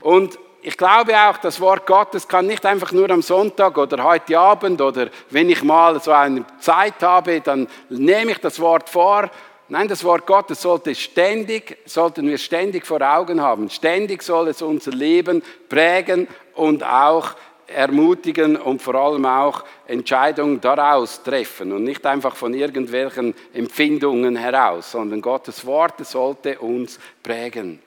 Und 0.00 0.38
ich 0.62 0.76
glaube 0.76 1.16
auch, 1.16 1.36
das 1.38 1.60
Wort 1.60 1.86
Gottes 1.86 2.26
kann 2.26 2.46
nicht 2.46 2.66
einfach 2.66 2.92
nur 2.92 3.10
am 3.10 3.22
Sonntag 3.22 3.78
oder 3.78 4.02
heute 4.02 4.38
Abend 4.38 4.80
oder 4.80 5.08
wenn 5.30 5.48
ich 5.50 5.62
mal 5.62 6.00
so 6.00 6.10
eine 6.10 6.44
Zeit 6.58 7.02
habe, 7.02 7.40
dann 7.40 7.68
nehme 7.88 8.32
ich 8.32 8.38
das 8.38 8.58
Wort 8.60 8.88
vor. 8.88 9.30
Nein, 9.68 9.86
das 9.86 10.02
Wort 10.02 10.26
Gottes 10.26 10.62
sollte 10.62 10.94
ständig, 10.94 11.76
sollten 11.84 12.26
wir 12.26 12.38
ständig 12.38 12.86
vor 12.86 13.02
Augen 13.02 13.42
haben. 13.42 13.68
Ständig 13.68 14.22
soll 14.22 14.48
es 14.48 14.62
unser 14.62 14.92
Leben 14.92 15.42
prägen 15.68 16.26
und 16.54 16.82
auch 16.82 17.34
ermutigen 17.68 18.56
und 18.56 18.80
vor 18.80 18.94
allem 18.94 19.26
auch 19.26 19.64
Entscheidungen 19.86 20.60
daraus 20.60 21.22
treffen 21.22 21.72
und 21.72 21.84
nicht 21.84 22.04
einfach 22.06 22.34
von 22.34 22.54
irgendwelchen 22.54 23.34
Empfindungen 23.52 24.36
heraus, 24.36 24.92
sondern 24.92 25.20
Gottes 25.20 25.64
Wort 25.66 26.04
sollte 26.06 26.58
uns 26.58 26.98
prägen. 27.22 27.80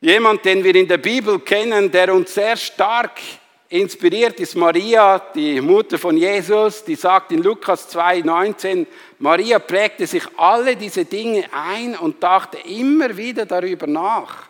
Jemand, 0.00 0.44
den 0.44 0.62
wir 0.62 0.74
in 0.74 0.86
der 0.86 0.98
Bibel 0.98 1.40
kennen, 1.40 1.90
der 1.90 2.14
uns 2.14 2.34
sehr 2.34 2.56
stark 2.56 3.20
inspiriert, 3.68 4.38
ist 4.40 4.56
Maria, 4.56 5.18
die 5.34 5.60
Mutter 5.60 5.98
von 5.98 6.16
Jesus, 6.16 6.84
die 6.84 6.94
sagt 6.94 7.32
in 7.32 7.42
Lukas 7.42 7.94
2,19, 7.94 8.86
Maria 9.18 9.58
prägte 9.58 10.06
sich 10.06 10.22
alle 10.36 10.76
diese 10.76 11.04
Dinge 11.04 11.44
ein 11.52 11.96
und 11.96 12.22
dachte 12.22 12.58
immer 12.58 13.16
wieder 13.16 13.44
darüber 13.44 13.86
nach. 13.86 14.48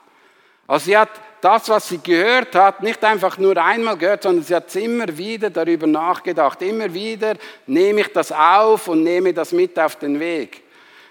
Also 0.67 0.85
sie 0.85 0.97
hat 0.97 1.11
das, 1.41 1.69
was 1.69 1.89
sie 1.89 1.99
gehört 1.99 2.55
hat, 2.55 2.83
nicht 2.83 3.03
einfach 3.05 3.39
nur 3.39 3.57
einmal 3.57 3.97
gehört, 3.97 4.25
sondern 4.25 4.45
sie 4.45 4.55
hat 4.55 4.75
immer 4.77 5.17
wieder 5.17 5.51
darüber 5.51 5.87
nachgedacht. 5.87 6.61
Immer 6.63 6.93
wieder 6.93 7.35
nehme 7.67 8.01
ich 8.01 8.13
das 8.13 8.33
auf 8.33 8.89
und 8.89 9.03
nehme 9.03 9.33
das 9.33 9.53
mit 9.53 9.79
auf 9.79 9.97
den 9.97 10.19
Weg. 10.19 10.63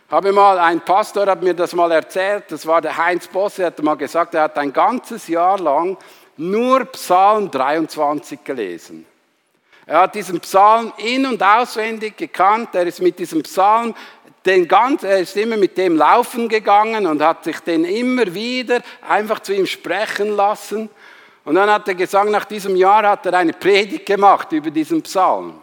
Habe 0.10 0.32
mal, 0.32 0.58
ein 0.60 0.80
Pastor 0.82 1.28
hat 1.28 1.44
mir 1.44 1.54
das 1.54 1.74
mal 1.74 1.92
erzählt, 1.92 2.46
das 2.50 2.66
war 2.66 2.82
der 2.82 2.96
Heinz 2.96 3.28
Bosse, 3.28 3.66
hat 3.66 3.82
mal 3.84 3.96
gesagt, 3.96 4.36
er 4.36 4.44
hat 4.44 4.58
ein 4.58 4.72
ganzes 4.72 5.28
Jahr 5.28 5.60
lang 5.60 5.98
nur 6.38 6.86
Psalm 6.86 7.52
23 7.52 8.44
gelesen. 8.44 9.06
Er 9.86 10.02
hat 10.02 10.16
diesen 10.16 10.40
Psalm 10.42 10.92
in- 10.98 11.26
und 11.26 11.42
auswendig 11.42 12.18
gekannt, 12.18 12.70
er 12.74 12.86
ist 12.86 13.02
mit 13.02 13.18
diesem 13.20 13.42
Psalm 13.44 13.96
den 14.48 14.68
ganz, 14.68 15.04
er 15.04 15.20
ist 15.20 15.38
immer 15.38 15.58
mit 15.58 15.78
dem 15.78 15.96
laufen 15.96 16.50
gegangen 16.50 17.06
und 17.06 17.22
hat 17.22 17.44
sich 17.44 17.60
den 17.60 17.86
immer 17.86 18.34
wieder 18.34 18.82
einfach 19.08 19.42
zu 19.42 19.54
ihm 19.54 19.68
sprechen 19.68 20.36
lassen. 20.36 20.90
Und 21.46 21.56
dann 21.56 21.70
hat 21.70 21.88
er 21.88 21.96
gesagt, 21.96 22.30
nach 22.30 22.46
diesem 22.46 22.76
Jahr 22.76 23.08
hat 23.08 23.26
er 23.26 23.36
eine 23.36 23.54
Predigt 23.54 24.06
gemacht 24.06 24.52
über 24.52 24.72
diesen 24.72 25.02
Psalm. 25.04 25.62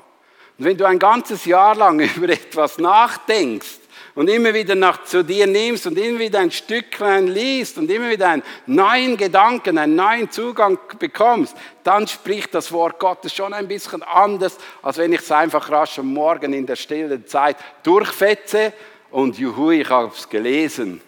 Und 0.58 0.64
wenn 0.64 0.76
du 0.76 0.86
ein 0.86 0.98
ganzes 0.98 1.44
Jahr 1.44 1.74
lang 1.74 2.00
über 2.16 2.28
etwas 2.28 2.78
nachdenkst, 2.78 3.80
und 4.14 4.28
immer 4.28 4.54
wieder 4.54 4.74
nach 4.74 5.04
zu 5.04 5.24
dir 5.24 5.46
nimmst 5.46 5.86
und 5.86 5.98
immer 5.98 6.20
wieder 6.20 6.38
ein 6.38 6.50
Stücklein 6.50 7.26
liest 7.26 7.78
und 7.78 7.90
immer 7.90 8.10
wieder 8.10 8.28
einen 8.28 8.42
neuen 8.66 9.16
Gedanken, 9.16 9.76
einen 9.76 9.96
neuen 9.96 10.30
Zugang 10.30 10.78
bekommst, 10.98 11.56
dann 11.82 12.06
spricht 12.06 12.54
das 12.54 12.70
Wort 12.72 12.98
Gottes 12.98 13.34
schon 13.34 13.52
ein 13.52 13.66
bisschen 13.66 14.02
anders, 14.02 14.56
als 14.82 14.98
wenn 14.98 15.12
ich 15.12 15.20
es 15.20 15.32
einfach 15.32 15.70
rasch 15.70 15.98
am 15.98 16.12
Morgen 16.12 16.52
in 16.52 16.66
der 16.66 16.76
stillen 16.76 17.26
Zeit 17.26 17.56
durchfetze 17.82 18.72
und 19.10 19.38
juhu, 19.38 19.70
ich 19.70 19.88
habe 19.88 20.12
es 20.14 20.28
gelesen. 20.28 21.00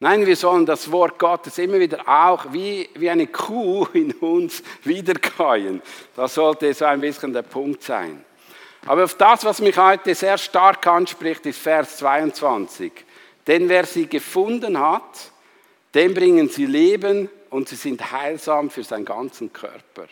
Nein, 0.00 0.26
wir 0.26 0.36
sollen 0.36 0.64
das 0.64 0.92
Wort 0.92 1.18
Gottes 1.18 1.58
immer 1.58 1.80
wieder 1.80 2.06
auch 2.06 2.52
wie, 2.52 2.88
wie 2.94 3.10
eine 3.10 3.26
Kuh 3.26 3.84
in 3.94 4.12
uns 4.12 4.62
wiederkäuen. 4.84 5.82
Das 6.14 6.34
sollte 6.34 6.72
so 6.72 6.84
ein 6.84 7.00
bisschen 7.00 7.32
der 7.32 7.42
Punkt 7.42 7.82
sein. 7.82 8.24
Aber 8.86 9.04
auf 9.04 9.14
das, 9.14 9.44
was 9.44 9.60
mich 9.60 9.76
heute 9.76 10.14
sehr 10.14 10.38
stark 10.38 10.86
anspricht, 10.86 11.44
ist 11.46 11.58
Vers 11.58 11.98
22. 11.98 12.92
Denn 13.46 13.68
wer 13.68 13.84
sie 13.84 14.06
gefunden 14.06 14.78
hat, 14.78 15.32
dem 15.94 16.14
bringen 16.14 16.48
sie 16.48 16.66
Leben 16.66 17.28
und 17.50 17.68
sie 17.68 17.76
sind 17.76 18.12
heilsam 18.12 18.70
für 18.70 18.84
seinen 18.84 19.04
ganzen 19.04 19.52
Körper. 19.52 20.06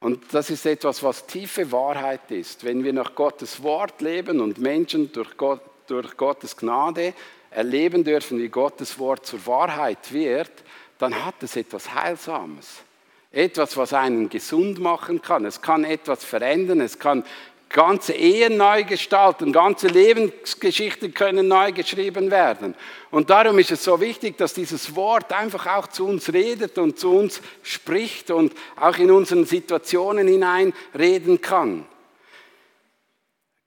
Und 0.00 0.32
das 0.32 0.50
ist 0.50 0.64
etwas, 0.66 1.02
was 1.02 1.26
tiefe 1.26 1.72
Wahrheit 1.72 2.30
ist. 2.30 2.64
Wenn 2.64 2.84
wir 2.84 2.92
nach 2.92 3.14
Gottes 3.14 3.62
Wort 3.62 4.00
leben 4.00 4.40
und 4.40 4.58
Menschen 4.58 5.12
durch, 5.12 5.36
Gott, 5.36 5.60
durch 5.88 6.16
Gottes 6.16 6.56
Gnade 6.56 7.14
erleben 7.50 8.04
dürfen, 8.04 8.38
wie 8.38 8.48
Gottes 8.48 8.98
Wort 8.98 9.26
zur 9.26 9.44
Wahrheit 9.46 10.12
wird, 10.12 10.52
dann 10.98 11.24
hat 11.24 11.42
es 11.42 11.56
etwas 11.56 11.92
Heilsames. 11.94 12.82
Etwas, 13.30 13.76
was 13.76 13.92
einen 13.92 14.28
gesund 14.28 14.78
machen 14.78 15.20
kann. 15.20 15.44
Es 15.44 15.60
kann 15.60 15.84
etwas 15.84 16.24
verändern. 16.24 16.80
Es 16.80 16.98
kann 16.98 17.24
ganze 17.68 18.14
Ehen 18.14 18.56
neu 18.56 18.84
gestalten. 18.84 19.52
Ganze 19.52 19.88
Lebensgeschichten 19.88 21.12
können 21.12 21.48
neu 21.48 21.72
geschrieben 21.72 22.30
werden. 22.30 22.74
Und 23.10 23.30
darum 23.30 23.58
ist 23.58 23.70
es 23.70 23.84
so 23.84 24.00
wichtig, 24.00 24.38
dass 24.38 24.54
dieses 24.54 24.96
Wort 24.96 25.32
einfach 25.32 25.66
auch 25.66 25.88
zu 25.88 26.06
uns 26.06 26.32
redet 26.32 26.78
und 26.78 26.98
zu 26.98 27.14
uns 27.14 27.42
spricht 27.62 28.30
und 28.30 28.54
auch 28.76 28.96
in 28.96 29.10
unseren 29.10 29.44
Situationen 29.44 30.26
hinein 30.26 30.72
reden 30.98 31.40
kann. 31.40 31.86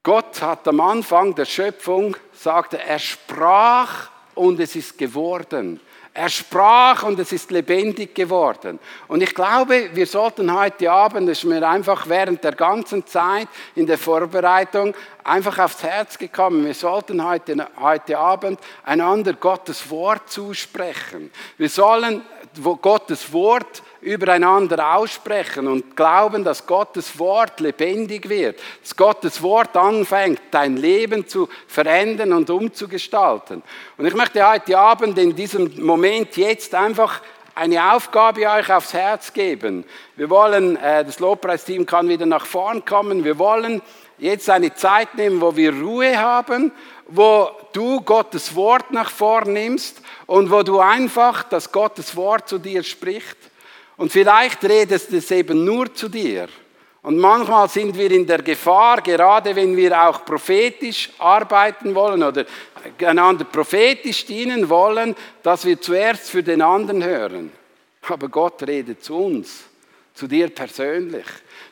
Gott 0.04 0.42
hat 0.42 0.68
am 0.68 0.80
Anfang 0.80 1.36
der 1.36 1.46
Schöpfung, 1.46 2.18
sagte, 2.34 2.80
er 2.80 2.98
sprach 2.98 4.10
und 4.34 4.60
es 4.60 4.76
ist 4.76 4.98
geworden. 4.98 5.80
Er 6.14 6.28
sprach 6.28 7.04
und 7.04 7.18
es 7.20 7.32
ist 7.32 7.52
lebendig 7.52 8.14
geworden. 8.14 8.80
Und 9.08 9.24
ich 9.24 9.34
glaube, 9.34 9.92
wir 9.94 10.06
sollten 10.06 10.54
heute 10.54 10.92
Abend, 10.92 11.30
das 11.30 11.38
ist 11.38 11.44
mir 11.46 11.66
einfach 11.68 12.10
während 12.10 12.44
der 12.44 12.52
ganzen 12.52 13.08
Zeit 13.08 13.48
in 13.76 13.88
der 13.88 13.98
Vorbereitung 13.98 14.94
einfach 15.24 15.58
aufs 15.60 15.84
Herz 15.84 16.18
gekommen, 16.18 16.66
wir 16.66 16.74
sollten 16.74 17.24
heute, 17.26 17.66
heute 17.80 18.18
Abend 18.18 18.60
einander 18.84 19.34
Gottes 19.34 19.90
Wort 19.90 20.30
zusprechen. 20.30 21.32
Wir 21.58 21.70
sollen 21.70 22.22
Gottes 22.82 23.32
Wort 23.32 23.82
übereinander 24.02 24.96
aussprechen 24.96 25.68
und 25.68 25.96
glauben, 25.96 26.44
dass 26.44 26.66
Gottes 26.66 27.18
Wort 27.20 27.60
lebendig 27.60 28.28
wird, 28.28 28.60
dass 28.82 28.96
Gottes 28.96 29.42
Wort 29.42 29.78
anfängt, 29.78 30.42
dein 30.50 30.78
Leben 30.78 31.28
zu 31.28 31.48
verändern 31.68 32.34
und 32.34 32.50
umzugestalten. 32.50 33.62
Und 33.98 34.06
ich 34.06 34.16
möchte 34.16 34.48
heute 34.48 34.78
Abend 34.78 35.18
in 35.18 35.36
diesem 35.36 35.72
Moment 35.84 36.36
jetzt 36.36 36.74
einfach 36.74 37.22
eine 37.54 37.94
Aufgabe 37.94 38.50
euch 38.50 38.72
aufs 38.72 38.94
Herz 38.94 39.34
geben. 39.34 39.86
Wir 40.16 40.30
wollen, 40.30 40.78
äh, 40.78 41.06
das 41.06 41.20
Lobpreisteam 41.20 41.86
kann 41.86 42.10
wieder 42.10 42.26
nach 42.26 42.46
vorn 42.46 42.84
kommen, 42.86 43.24
wir 43.24 43.38
wollen 43.38 43.82
jetzt 44.18 44.50
eine 44.50 44.74
Zeit 44.74 45.16
nehmen, 45.16 45.42
wo 45.42 45.56
wir 45.56 45.74
Ruhe 45.74 46.18
haben, 46.18 46.72
wo 47.08 47.50
du 47.74 48.02
Gottes 48.02 48.56
Wort 48.56 48.92
nach 48.92 49.10
vorn 49.10 49.54
nimmst 49.54 50.02
und 50.28 50.50
wo 50.50 50.64
du 50.64 50.80
einfach, 50.80 51.44
dass 51.44 51.72
Gottes 51.72 52.16
Wort 52.16 52.48
zu 52.48 52.58
dir 52.58 52.84
spricht. 52.84 53.38
Und 54.02 54.12
vielleicht 54.12 54.64
redest 54.64 55.14
es 55.14 55.30
eben 55.30 55.64
nur 55.64 55.94
zu 55.94 56.10
dir. 56.10 56.48
Und 57.04 57.20
manchmal 57.20 57.70
sind 57.70 57.96
wir 57.96 58.10
in 58.10 58.26
der 58.26 58.42
Gefahr, 58.42 59.00
gerade 59.00 59.56
wenn 59.56 59.78
wir 59.78 60.10
auch 60.10 60.26
prophetisch 60.26 61.12
arbeiten 61.20 61.94
wollen 61.94 62.24
oder 62.24 62.46
einander 63.06 63.44
prophetisch 63.44 64.26
dienen 64.26 64.68
wollen, 64.68 65.16
dass 65.44 65.66
wir 65.66 65.80
zuerst 65.80 66.32
für 66.32 66.42
den 66.42 66.64
anderen 66.64 67.04
hören. 67.04 67.52
Aber 68.10 68.28
Gott 68.28 68.64
redet 68.64 69.04
zu 69.04 69.16
uns, 69.18 69.66
zu 70.16 70.26
dir 70.26 70.50
persönlich. 70.50 71.28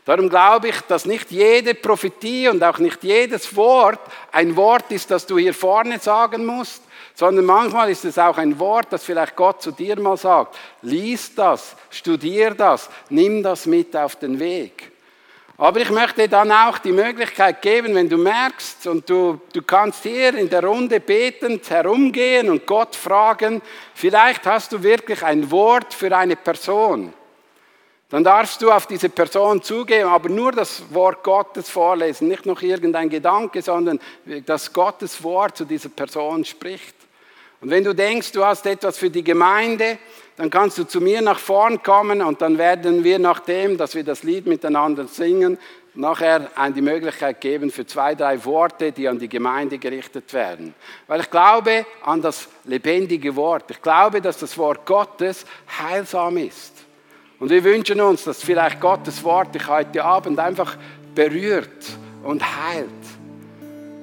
Darum 0.06 0.30
glaube 0.30 0.68
ich, 0.68 0.80
dass 0.82 1.06
nicht 1.08 1.32
jede 1.32 1.74
Prophetie 1.74 2.48
und 2.48 2.64
auch 2.64 2.78
nicht 2.78 3.04
jedes 3.04 3.56
Wort 3.56 4.02
ein 4.32 4.56
Wort 4.56 4.92
ist, 4.92 5.10
das 5.10 5.26
du 5.26 5.40
hier 5.40 5.56
vorne 5.56 5.98
sagen 5.98 6.46
musst, 6.46 6.84
sondern 7.20 7.44
manchmal 7.44 7.90
ist 7.90 8.06
es 8.06 8.18
auch 8.18 8.38
ein 8.38 8.58
Wort, 8.60 8.88
das 8.92 9.04
vielleicht 9.04 9.36
Gott 9.36 9.62
zu 9.62 9.72
dir 9.72 10.00
mal 10.00 10.16
sagt. 10.16 10.58
Lies 10.84 11.36
das, 11.36 11.76
studier 11.90 12.52
das, 12.52 12.90
nimm 13.10 13.44
das 13.44 13.66
mit 13.66 13.94
auf 13.94 14.16
den 14.16 14.40
Weg. 14.40 14.90
Aber 15.58 15.82
ich 15.82 15.90
möchte 15.90 16.30
dann 16.30 16.50
auch 16.50 16.78
die 16.78 16.94
Möglichkeit 16.94 17.62
geben, 17.62 17.94
wenn 17.94 18.08
du 18.08 18.16
merkst 18.16 18.88
und 18.88 19.10
du, 19.10 19.42
du 19.52 19.62
kannst 19.62 20.04
hier 20.04 20.34
in 20.34 20.50
der 20.50 20.64
Runde 20.64 21.02
betend 21.02 21.70
herumgehen 21.70 22.50
und 22.50 22.66
Gott 22.66 22.96
fragen, 22.96 23.62
vielleicht 23.94 24.46
hast 24.46 24.72
du 24.72 24.82
wirklich 24.82 25.22
ein 25.22 25.52
Wort 25.52 25.94
für 25.94 26.16
eine 26.16 26.38
Person. 26.38 27.14
Dann 28.08 28.24
darfst 28.24 28.62
du 28.62 28.72
auf 28.72 28.88
diese 28.88 29.10
Person 29.10 29.62
zugehen, 29.62 30.08
aber 30.08 30.30
nur 30.30 30.54
das 30.54 30.84
Wort 30.94 31.22
Gottes 31.22 31.70
vorlesen, 31.70 32.30
nicht 32.30 32.46
noch 32.46 32.62
irgendein 32.62 33.10
Gedanke, 33.10 33.62
sondern 33.62 34.00
dass 34.46 34.72
Gottes 34.72 35.22
Wort 35.22 35.58
zu 35.58 35.66
dieser 35.66 35.90
Person 35.90 36.46
spricht. 36.46 36.99
Und 37.62 37.70
wenn 37.70 37.84
du 37.84 37.94
denkst, 37.94 38.32
du 38.32 38.46
hast 38.46 38.66
etwas 38.66 38.98
für 38.98 39.10
die 39.10 39.24
Gemeinde, 39.24 39.98
dann 40.38 40.50
kannst 40.50 40.78
du 40.78 40.86
zu 40.86 41.02
mir 41.02 41.22
nach 41.22 41.40
vorn 41.40 41.84
kommen 41.84 42.22
und 42.22 42.42
dann 42.42 42.58
werden 42.58 43.04
wir 43.04 43.20
nachdem, 43.20 43.78
dass 43.78 43.96
wir 43.96 44.06
das 44.06 44.24
Lied 44.24 44.48
miteinander 44.48 45.06
singen, 45.08 45.58
nachher 45.96 46.50
die 46.74 46.82
Möglichkeit 46.82 47.42
geben 47.42 47.72
für 47.72 47.86
zwei, 47.86 48.16
drei 48.16 48.44
Worte, 48.46 48.94
die 48.94 49.08
an 49.08 49.20
die 49.20 49.28
Gemeinde 49.28 49.78
gerichtet 49.78 50.32
werden. 50.34 50.74
Weil 51.08 51.20
ich 51.22 51.30
glaube 51.30 51.86
an 52.04 52.22
das 52.22 52.48
lebendige 52.64 53.36
Wort. 53.36 53.66
Ich 53.70 53.82
glaube, 53.82 54.22
dass 54.22 54.38
das 54.38 54.58
Wort 54.58 54.86
Gottes 54.86 55.46
heilsam 55.78 56.38
ist. 56.38 56.74
Und 57.40 57.50
wir 57.50 57.64
wünschen 57.64 58.00
uns, 58.00 58.24
dass 58.24 58.42
vielleicht 58.42 58.80
Gottes 58.80 59.24
Wort 59.24 59.54
dich 59.56 59.68
heute 59.68 60.04
Abend 60.04 60.40
einfach 60.40 60.78
berührt 61.16 61.86
und 62.24 62.44
heilt. 62.44 62.99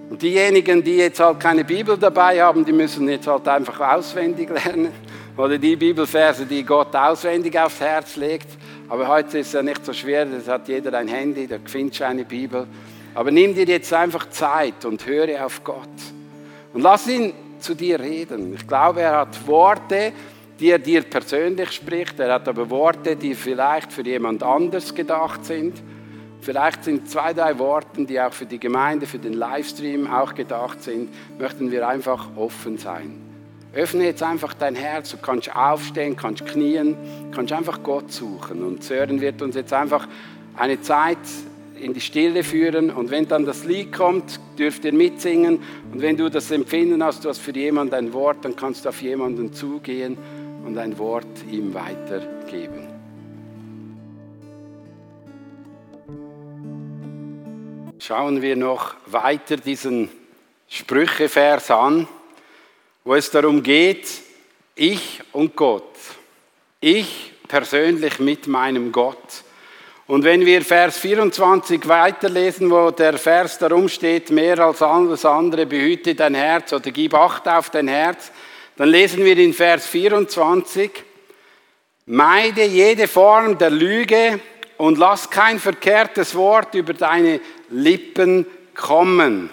Und 0.09 0.23
diejenigen, 0.23 0.83
die 0.85 0.97
jetzt 0.99 1.19
halt 1.19 1.41
keine 1.41 1.65
Bibel 1.65 1.97
dabei 1.97 2.41
haben, 2.41 2.65
die 2.65 2.73
müssen 2.73 3.09
jetzt 3.09 3.27
halt 3.27 3.49
einfach 3.49 3.81
auswendig 3.81 4.49
lernen. 4.65 4.93
Oder 5.37 5.59
die 5.59 5.77
Bibelverse, 5.77 6.47
die 6.47 6.63
Gott 6.63 6.95
auswendig 6.95 7.59
aufs 7.59 7.81
Herz 7.81 8.17
legt. 8.17 8.49
Aber 8.89 9.09
heute 9.09 9.39
ist 9.39 9.53
ja 9.53 9.63
nicht 9.63 9.85
so 9.85 9.93
schwer, 9.93 10.25
das 10.25 10.49
hat 10.49 10.69
jeder 10.69 10.97
ein 10.97 11.09
Handy, 11.09 11.47
da 11.47 11.57
findest 11.65 12.01
du 12.01 12.07
eine 12.07 12.25
Bibel. 12.25 12.67
Aber 13.15 13.31
nimm 13.31 13.55
dir 13.55 13.65
jetzt 13.65 13.93
einfach 13.93 14.31
Zeit 14.31 14.85
und 14.85 15.05
höre 15.07 15.45
auf 15.45 15.65
Gott. 15.65 15.89
Und 16.73 16.83
lass 16.83 17.09
ihn 17.09 17.33
zu 17.59 17.75
dir 17.75 17.99
reden. 17.99 18.55
Ich 18.55 18.67
glaube, 18.67 19.01
er 19.01 19.19
hat 19.19 19.47
Worte, 19.47 20.13
die 20.61 20.71
er 20.71 20.79
dir 20.79 21.03
persönlich 21.03 21.73
spricht. 21.73 22.21
Er 22.21 22.35
hat 22.35 22.47
aber 22.49 22.71
Worte, 22.71 23.17
die 23.17 23.35
vielleicht 23.35 23.93
für 23.93 24.03
jemand 24.03 24.43
anders 24.43 24.95
gedacht 24.95 25.45
sind. 25.45 25.83
Vielleicht 26.47 26.85
sind 26.85 27.11
zwei, 27.11 27.33
drei 27.33 27.59
Worte, 27.59 28.05
die 28.05 28.21
auch 28.21 28.33
für 28.33 28.47
die 28.47 28.61
Gemeinde, 28.61 29.07
für 29.07 29.19
den 29.19 29.33
Livestream 29.33 30.09
auch 30.09 30.33
gedacht 30.33 30.81
sind. 30.81 31.09
Möchten 31.41 31.73
wir 31.73 31.89
einfach 31.89 32.29
offen 32.37 32.79
sein. 32.79 33.21
Öffne 33.75 34.05
jetzt 34.05 34.23
einfach 34.23 34.55
dein 34.55 34.77
Herz, 34.77 35.11
du 35.11 35.17
kannst 35.17 35.57
aufstehen, 35.57 36.15
kannst 36.15 36.47
knien, 36.47 36.97
kannst 37.35 37.53
einfach 37.53 37.83
Gott 37.83 38.13
suchen. 38.13 38.63
Und 38.63 38.85
Sören 38.85 39.21
wird 39.21 39.43
uns 39.43 39.57
jetzt 39.57 39.73
einfach 39.73 40.07
eine 40.55 40.81
Zeit 40.83 41.19
in 41.81 41.95
die 41.95 42.01
Stille 42.01 42.45
führen 42.45 42.91
und 42.91 43.11
wenn 43.11 43.27
dann 43.27 43.45
das 43.45 43.65
Lied 43.65 43.91
kommt, 43.91 44.39
dürft 44.57 44.85
ihr 44.85 44.95
mitsingen 44.95 45.59
und 45.93 46.01
wenn 46.01 46.17
du 46.17 46.31
das 46.31 46.53
Empfinden 46.53 47.03
hast, 47.03 47.25
du 47.25 47.29
hast 47.29 47.41
für 47.41 47.51
jemanden 47.51 47.95
ein 47.95 48.13
Wort, 48.13 48.45
dann 48.45 48.55
kannst 48.55 48.85
du 48.85 48.91
auf 48.91 49.03
jemanden 49.03 49.53
zugehen 49.53 50.17
und 50.65 50.79
ein 50.79 50.97
Wort 50.97 51.27
ihm 51.51 51.75
weitergeben. 51.75 52.86
Schauen 57.99 58.43
wir 58.43 58.57
noch 58.57 58.95
weiter 59.07 59.57
diesen 59.57 60.11
Sprüchevers 60.69 61.71
an, 61.71 62.07
wo 63.05 63.15
es 63.15 63.31
darum 63.31 63.63
geht, 63.63 64.07
ich 64.75 65.23
und 65.33 65.57
Gott, 65.57 65.95
ich 66.79 67.33
persönlich 67.49 68.19
mit 68.19 68.49
meinem 68.49 68.93
Gott. 68.93 69.45
Und 70.07 70.25
wenn 70.25 70.45
wir 70.45 70.61
Vers 70.61 70.99
24 70.99 71.89
weiterlesen, 71.89 72.71
wo 72.71 72.91
der 72.91 73.17
Vers 73.17 73.59
darum 73.59 73.89
steht, 73.89 74.31
mehr 74.31 74.59
als 74.59 74.83
alles 74.83 75.25
andere 75.25 75.65
behüte 75.65 76.15
dein 76.15 76.35
Herz 76.35 76.75
oder 76.75 76.91
gib 76.91 77.15
Acht 77.15 77.49
auf 77.49 77.71
dein 77.71 77.89
Herz, 77.89 78.31
dann 78.77 78.91
lesen 78.91 79.25
wir 79.25 79.39
in 79.39 79.55
Vers 79.55 79.87
24, 79.87 80.91
meide 82.05 82.65
jede 82.65 83.09
Form 83.09 83.57
der 83.57 83.71
Lüge 83.71 84.39
und 84.77 84.99
lass 84.99 85.31
kein 85.31 85.59
verkehrtes 85.59 86.35
Wort 86.35 86.75
über 86.75 86.93
deine 86.93 87.41
Lippen 87.71 88.47
kommen. 88.75 89.51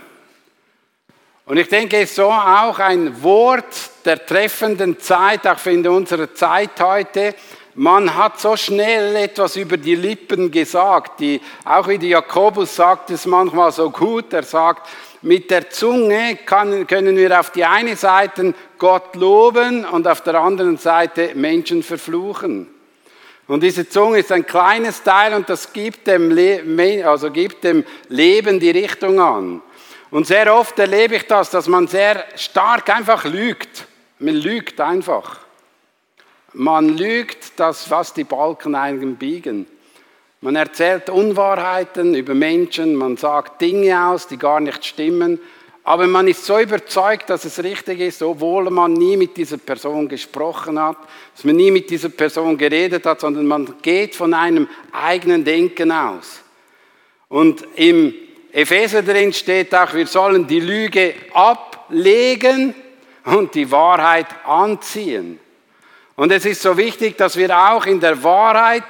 Und 1.46 1.58
ich 1.58 1.68
denke, 1.68 1.98
es 1.98 2.10
ist 2.12 2.16
so 2.16 2.32
auch 2.32 2.80
ein 2.80 3.22
Wort 3.22 3.66
der 4.06 4.26
treffenden 4.26 5.00
Zeit, 5.00 5.46
auch 5.46 5.66
in 5.66 5.86
unserer 5.88 6.34
Zeit 6.34 6.80
heute, 6.80 7.36
man 7.76 8.16
hat 8.16 8.40
so 8.40 8.56
schnell 8.56 9.16
etwas 9.16 9.56
über 9.56 9.78
die 9.78 9.96
Lippen 9.96 10.52
gesagt. 10.52 11.20
Die, 11.20 11.42
auch 11.66 11.88
wie 11.88 11.96
Jakobus 12.08 12.76
sagt 12.76 13.10
es 13.10 13.26
manchmal 13.26 13.72
so 13.72 13.90
gut. 13.90 14.32
Er 14.32 14.44
sagt, 14.44 14.88
mit 15.24 15.50
der 15.50 15.72
Zunge 15.72 16.38
kann, 16.46 16.86
können 16.86 17.18
wir 17.18 17.40
auf 17.40 17.50
die 17.50 17.66
eine 17.66 17.96
Seite 17.96 18.54
Gott 18.78 19.16
loben 19.16 19.86
und 19.86 20.08
auf 20.08 20.22
der 20.22 20.36
anderen 20.36 20.78
Seite 20.78 21.32
Menschen 21.34 21.82
verfluchen. 21.82 22.68
Und 23.48 23.62
diese 23.62 23.88
Zunge 23.90 24.20
ist 24.20 24.32
ein 24.32 24.46
kleines 24.46 25.04
Teil 25.04 25.34
und 25.34 25.50
das 25.50 25.74
gibt 25.74 26.08
dem, 26.08 26.32
Le 26.32 27.06
also 27.06 27.30
gibt 27.30 27.64
dem 27.64 27.84
Leben 28.08 28.60
die 28.60 28.72
Richtung 28.72 29.20
an. 29.20 29.62
Und 30.12 30.28
sehr 30.28 30.54
oft 30.54 30.78
erlebe 30.80 31.16
ich 31.16 31.28
das, 31.28 31.50
dass 31.50 31.68
man 31.68 31.88
sehr 31.88 32.24
stark 32.36 32.90
einfach 32.90 33.26
lügt. 33.26 33.88
Man 34.20 34.36
lügt 34.36 34.80
einfach. 34.80 35.40
Man 36.54 36.98
lügt, 36.98 37.60
dass 37.60 37.90
was 37.90 38.14
die 38.14 38.24
Balken 38.24 38.76
eigentlich 38.76 39.18
biegen. 39.18 39.68
Man 40.40 40.56
erzählt 40.56 41.10
Unwahrheiten 41.10 42.16
über 42.16 42.36
Menschen, 42.36 42.96
man 42.96 43.18
sagt 43.18 43.62
Dinge 43.62 44.08
aus, 44.08 44.28
die 44.28 44.38
gar 44.38 44.60
nicht 44.60 44.86
stimmen, 44.86 45.40
aber 45.86 46.08
man 46.08 46.28
ist 46.28 46.46
so 46.46 46.60
überzeugt, 46.60 47.30
dass 47.30 47.44
es 47.44 47.62
richtig 47.62 48.00
ist, 48.00 48.22
obwohl 48.22 48.70
man 48.70 48.94
nie 48.94 49.18
mit 49.18 49.36
dieser 49.36 49.58
Person 49.58 50.08
gesprochen 50.08 50.80
hat, 50.80 50.98
dass 51.36 51.44
man 51.44 51.58
nie 51.58 51.72
mit 51.72 51.90
dieser 51.90 52.10
Person 52.10 52.58
geredet 52.58 53.06
hat, 53.06 53.20
sondern 53.20 53.46
man 53.46 53.76
geht 53.82 54.16
von 54.16 54.34
einem 54.34 54.70
eigenen 54.94 55.44
Denken 55.44 55.92
aus. 55.92 56.42
Und 57.28 57.68
im 57.76 58.14
Epheser 58.54 59.02
drin 59.02 59.34
steht 59.34 59.76
auch, 59.76 59.94
wir 59.94 60.08
sollen 60.08 60.48
die 60.48 60.62
Lüge 60.62 61.16
ablegen 61.34 62.74
und 63.26 63.54
die 63.54 63.70
Wahrheit 63.70 64.28
anziehen. 64.46 65.40
Und 66.16 66.32
es 66.32 66.46
ist 66.46 66.62
so 66.62 66.78
wichtig, 66.78 67.18
dass 67.18 67.36
wir 67.36 67.58
auch 67.58 67.86
in 67.88 68.00
der 68.00 68.24
Wahrheit 68.24 68.84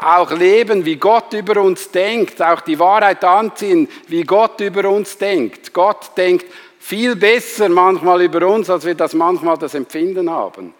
auch 0.00 0.30
leben, 0.30 0.84
wie 0.84 0.96
Gott 0.96 1.32
über 1.32 1.60
uns 1.60 1.90
denkt, 1.90 2.40
auch 2.40 2.60
die 2.60 2.78
Wahrheit 2.78 3.24
anziehen, 3.24 3.88
wie 4.06 4.22
Gott 4.22 4.60
über 4.60 4.88
uns 4.88 5.18
denkt. 5.18 5.72
Gott 5.72 6.16
denkt 6.16 6.46
viel 6.78 7.16
besser 7.16 7.68
manchmal 7.68 8.22
über 8.22 8.46
uns, 8.46 8.70
als 8.70 8.84
wir 8.84 8.94
das 8.94 9.12
manchmal 9.12 9.58
das 9.58 9.74
Empfinden 9.74 10.30
haben. 10.30 10.74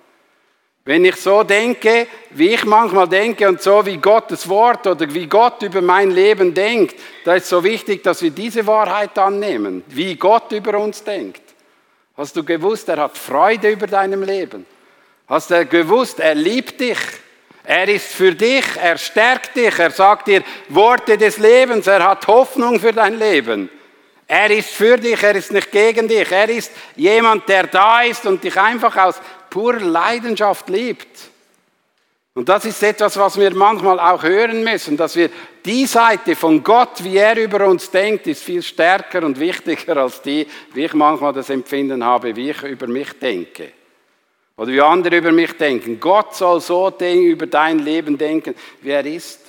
Wenn 0.84 1.04
ich 1.04 1.16
so 1.16 1.42
denke, 1.42 2.06
wie 2.30 2.54
ich 2.54 2.64
manchmal 2.64 3.06
denke 3.06 3.46
und 3.46 3.60
so 3.60 3.84
wie 3.84 3.98
Gottes 3.98 4.48
Wort 4.48 4.86
oder 4.86 5.12
wie 5.12 5.26
Gott 5.26 5.62
über 5.62 5.82
mein 5.82 6.10
Leben 6.10 6.54
denkt, 6.54 6.96
da 7.24 7.34
ist 7.34 7.50
so 7.50 7.62
wichtig, 7.62 8.02
dass 8.02 8.22
wir 8.22 8.30
diese 8.30 8.66
Wahrheit 8.66 9.18
annehmen, 9.18 9.84
wie 9.88 10.14
Gott 10.14 10.50
über 10.52 10.78
uns 10.78 11.04
denkt. 11.04 11.42
Hast 12.16 12.34
du 12.36 12.42
gewusst, 12.42 12.88
er 12.88 12.96
hat 12.96 13.18
Freude 13.18 13.70
über 13.70 13.86
deinem 13.86 14.22
Leben? 14.22 14.64
Hast 15.26 15.50
du 15.50 15.66
gewusst, 15.66 16.20
er 16.20 16.34
liebt 16.34 16.80
dich. 16.80 16.96
Er 17.70 17.86
ist 17.86 18.14
für 18.14 18.34
dich, 18.34 18.64
er 18.80 18.96
stärkt 18.96 19.54
dich, 19.54 19.78
er 19.78 19.90
sagt 19.90 20.28
dir 20.28 20.42
Worte 20.70 21.18
des 21.18 21.36
Lebens, 21.36 21.86
er 21.86 22.02
hat 22.02 22.26
Hoffnung 22.26 22.80
für 22.80 22.94
dein 22.94 23.18
Leben. 23.18 23.68
Er 24.26 24.50
ist 24.50 24.70
für 24.70 24.96
dich, 24.96 25.22
er 25.22 25.34
ist 25.34 25.52
nicht 25.52 25.70
gegen 25.70 26.08
dich. 26.08 26.32
Er 26.32 26.48
ist 26.48 26.72
jemand, 26.96 27.46
der 27.46 27.66
da 27.66 28.00
ist 28.00 28.24
und 28.24 28.42
dich 28.42 28.58
einfach 28.58 28.96
aus 28.96 29.20
purer 29.50 29.80
Leidenschaft 29.80 30.66
liebt. 30.70 31.08
Und 32.32 32.48
das 32.48 32.64
ist 32.64 32.82
etwas, 32.82 33.18
was 33.18 33.38
wir 33.38 33.54
manchmal 33.54 34.00
auch 34.00 34.22
hören 34.22 34.64
müssen, 34.64 34.96
dass 34.96 35.14
wir 35.14 35.28
die 35.62 35.84
Seite 35.84 36.36
von 36.36 36.64
Gott, 36.64 37.04
wie 37.04 37.18
er 37.18 37.36
über 37.36 37.66
uns 37.66 37.90
denkt, 37.90 38.28
ist 38.28 38.44
viel 38.44 38.62
stärker 38.62 39.22
und 39.24 39.38
wichtiger 39.38 39.98
als 39.98 40.22
die, 40.22 40.46
wie 40.72 40.86
ich 40.86 40.94
manchmal 40.94 41.34
das 41.34 41.50
Empfinden 41.50 42.02
habe, 42.02 42.34
wie 42.34 42.48
ich 42.48 42.62
über 42.62 42.86
mich 42.86 43.12
denke. 43.18 43.72
Oder 44.58 44.72
wie 44.72 44.80
andere 44.80 45.16
über 45.18 45.30
mich 45.30 45.52
denken. 45.52 46.00
Gott 46.00 46.34
soll 46.34 46.60
so 46.60 46.92
über 47.00 47.46
dein 47.46 47.78
Leben 47.78 48.18
denken, 48.18 48.56
wie 48.82 48.90
er 48.90 49.06
ist. 49.06 49.40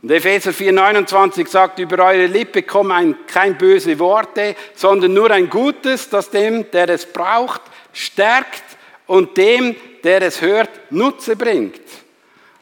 Und 0.00 0.10
Epheser 0.10 0.50
4,29 0.52 1.46
sagt, 1.46 1.78
über 1.78 2.06
eure 2.06 2.26
Lippe 2.26 2.62
kommen 2.62 3.26
kein 3.26 3.56
böse 3.58 3.96
Worte, 3.98 4.56
sondern 4.74 5.12
nur 5.12 5.30
ein 5.30 5.50
Gutes, 5.50 6.08
das 6.08 6.30
dem, 6.30 6.68
der 6.70 6.88
es 6.88 7.04
braucht, 7.04 7.60
stärkt 7.92 8.64
und 9.06 9.36
dem, 9.36 9.76
der 10.02 10.22
es 10.22 10.40
hört, 10.40 10.70
Nutze 10.90 11.36
bringt. 11.36 11.82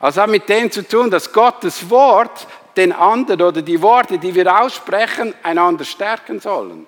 Also 0.00 0.22
hat 0.22 0.30
mit 0.30 0.48
dem 0.48 0.72
zu 0.72 0.86
tun, 0.86 1.08
dass 1.08 1.32
Gottes 1.32 1.88
Wort 1.88 2.48
den 2.76 2.92
anderen 2.92 3.42
oder 3.42 3.62
die 3.62 3.80
Worte, 3.80 4.18
die 4.18 4.34
wir 4.34 4.60
aussprechen, 4.60 5.34
einander 5.44 5.84
stärken 5.84 6.40
sollen 6.40 6.86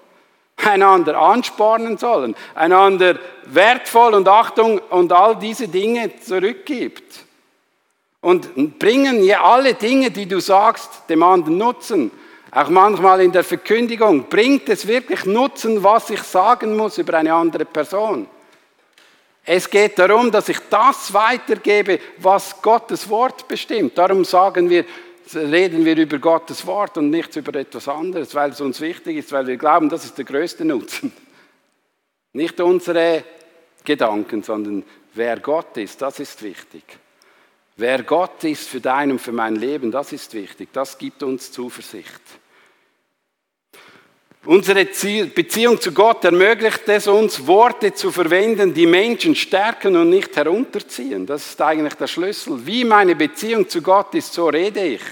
einander 0.66 1.18
anspornen 1.18 1.98
sollen, 1.98 2.35
einander 2.55 3.18
wertvoll 3.46 4.14
und 4.14 4.29
Achtung 4.29 4.79
und 4.90 5.12
all 5.12 5.37
diese 5.37 5.68
Dinge 5.68 6.18
zurückgibt. 6.18 7.25
Und 8.20 8.79
bringen 8.79 9.25
ja 9.25 9.42
alle 9.42 9.75
Dinge, 9.75 10.11
die 10.11 10.27
du 10.27 10.40
sagst, 10.40 11.03
dem 11.09 11.22
anderen 11.25 11.59
Nutzen. 11.59 12.11
Auch 12.53 12.68
manchmal 12.68 13.22
in 13.22 13.33
der 13.33 13.42
Verkündigung. 13.42 14.29
Bringt 14.29 14.68
es 14.68 14.87
wirklich 14.87 15.25
Nutzen, 15.25 15.83
was 15.83 16.11
ich 16.11 16.22
sagen 16.22 16.77
muss 16.77 16.98
über 16.98 17.14
eine 17.14 17.35
andere 17.35 17.64
Person? 17.64 18.29
Es 19.44 19.68
geht 19.68 19.98
darum, 19.98 20.31
dass 20.31 20.48
ich 20.48 20.59
das 20.70 21.12
weitergebe, 21.12 21.98
was 22.18 22.62
Gottes 22.62 23.09
Wort 23.09 23.48
bestimmt. 23.48 23.98
Darum 23.98 24.25
sagen 24.25 24.70
wir, 24.70 24.85
reden 25.35 25.85
wir 25.85 25.97
über 25.97 26.19
Gottes 26.19 26.67
Wort 26.67 26.99
und 26.99 27.11
nicht 27.11 27.35
über 27.37 27.59
etwas 27.59 27.89
anderes, 27.89 28.35
weil 28.35 28.51
es 28.51 28.61
uns 28.61 28.81
wichtig 28.81 29.19
ist, 29.19 29.33
weil 29.33 29.47
wir 29.47 29.57
glauben, 29.57 29.89
das 29.89 30.05
ist 30.05 30.19
der 30.19 30.25
größte 30.25 30.65
Nutzen. 30.65 31.13
Nicht 32.35 32.61
unsere 32.61 33.25
Gedanken, 33.85 34.43
sondern 34.43 34.85
wer 35.15 35.39
Gott 35.41 35.77
ist, 35.77 36.01
das 36.01 36.19
ist 36.21 36.43
wichtig. 36.43 36.83
Wer 37.77 38.03
Gott 38.03 38.45
ist 38.45 38.69
für 38.69 38.81
dein 38.81 39.11
und 39.13 39.21
für 39.21 39.33
mein 39.33 39.57
Leben, 39.57 39.91
das 39.91 40.13
ist 40.13 40.35
wichtig. 40.35 40.69
Das 40.73 40.99
gibt 40.99 41.23
uns 41.23 41.53
Zuversicht. 41.53 42.21
Unsere 44.44 44.87
Beziehung 44.87 45.81
zu 45.81 45.92
Gott 45.92 46.24
ermöglicht 46.24 46.88
es 46.88 47.07
uns, 47.07 47.46
Worte 47.46 47.94
zu 47.94 48.11
verwenden, 48.11 48.74
die 48.74 48.87
Menschen 48.87 49.37
stärken 49.37 49.94
und 49.94 50.11
nicht 50.11 50.35
herunterziehen. 50.37 51.24
Das 51.24 51.46
ist 51.46 51.62
eigentlich 51.62 51.94
der 51.94 52.09
Schlüssel. 52.09 52.66
Wie 52.66 52.85
meine 52.85 53.14
Beziehung 53.14 53.68
zu 53.68 53.81
Gott 53.81 54.12
ist, 54.16 54.33
so 54.33 54.48
rede 54.48 54.83
ich. 54.83 55.02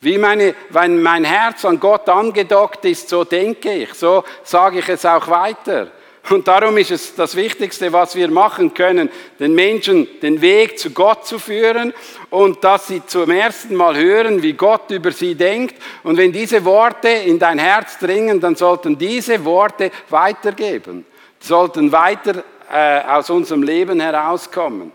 Wie 0.00 0.16
meine, 0.16 0.54
wenn 0.68 1.02
mein 1.02 1.24
Herz 1.24 1.64
an 1.64 1.80
Gott 1.80 2.08
angedockt 2.08 2.84
ist, 2.84 3.08
so 3.08 3.24
denke 3.24 3.72
ich, 3.72 3.92
so 3.94 4.22
sage 4.44 4.78
ich 4.78 4.88
es 4.88 5.04
auch 5.04 5.26
weiter. 5.26 5.88
Und 6.28 6.46
darum 6.46 6.76
ist 6.76 6.90
es 6.90 7.14
das 7.14 7.34
Wichtigste, 7.34 7.92
was 7.92 8.14
wir 8.14 8.28
machen 8.30 8.74
können, 8.74 9.08
den 9.38 9.54
Menschen 9.54 10.06
den 10.20 10.40
Weg 10.40 10.78
zu 10.78 10.90
Gott 10.90 11.26
zu 11.26 11.38
führen 11.38 11.92
und 12.28 12.62
dass 12.62 12.88
sie 12.88 13.04
zum 13.06 13.30
ersten 13.30 13.74
Mal 13.74 13.96
hören, 13.96 14.42
wie 14.42 14.52
Gott 14.52 14.90
über 14.90 15.12
sie 15.12 15.34
denkt. 15.34 15.74
Und 16.04 16.18
wenn 16.18 16.30
diese 16.30 16.64
Worte 16.64 17.08
in 17.08 17.38
dein 17.38 17.58
Herz 17.58 17.98
dringen, 17.98 18.40
dann 18.40 18.54
sollten 18.54 18.98
diese 18.98 19.44
Worte 19.44 19.90
weitergeben, 20.08 21.06
sollten 21.40 21.90
weiter 21.90 22.44
äh, 22.70 23.00
aus 23.00 23.30
unserem 23.30 23.62
Leben 23.62 23.98
herauskommen. 23.98 24.92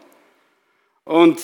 Und 1.04 1.40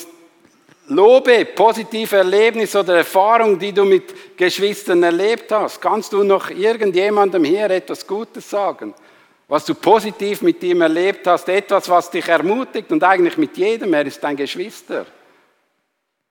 Lobe 0.88 1.44
positive 1.44 2.16
Erlebnisse 2.16 2.80
oder 2.80 2.96
Erfahrungen, 2.96 3.58
die 3.58 3.72
du 3.72 3.84
mit 3.84 4.36
Geschwistern 4.36 5.02
erlebt 5.02 5.52
hast. 5.52 5.80
Kannst 5.80 6.12
du 6.12 6.24
noch 6.24 6.50
irgendjemandem 6.50 7.44
hier 7.44 7.70
etwas 7.70 8.06
Gutes 8.06 8.50
sagen? 8.50 8.92
Was 9.52 9.66
du 9.66 9.74
positiv 9.74 10.40
mit 10.40 10.62
ihm 10.62 10.80
erlebt 10.80 11.26
hast, 11.26 11.46
etwas, 11.46 11.86
was 11.90 12.10
dich 12.10 12.26
ermutigt 12.26 12.90
und 12.90 13.04
eigentlich 13.04 13.36
mit 13.36 13.54
jedem, 13.58 13.92
er 13.92 14.06
ist 14.06 14.24
dein 14.24 14.34
Geschwister. 14.34 15.04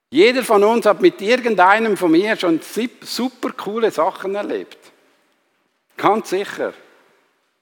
Jeder 0.10 0.42
von 0.42 0.64
uns 0.64 0.88
hat 0.88 1.02
mit 1.02 1.22
irgendeinem 1.22 1.98
von 1.98 2.10
mir 2.10 2.36
schon 2.36 2.60
super 3.02 3.52
coole 3.56 3.92
Sachen 3.92 4.34
erlebt. 4.34 4.80
Ganz 5.98 6.32
sicher. 6.32 6.74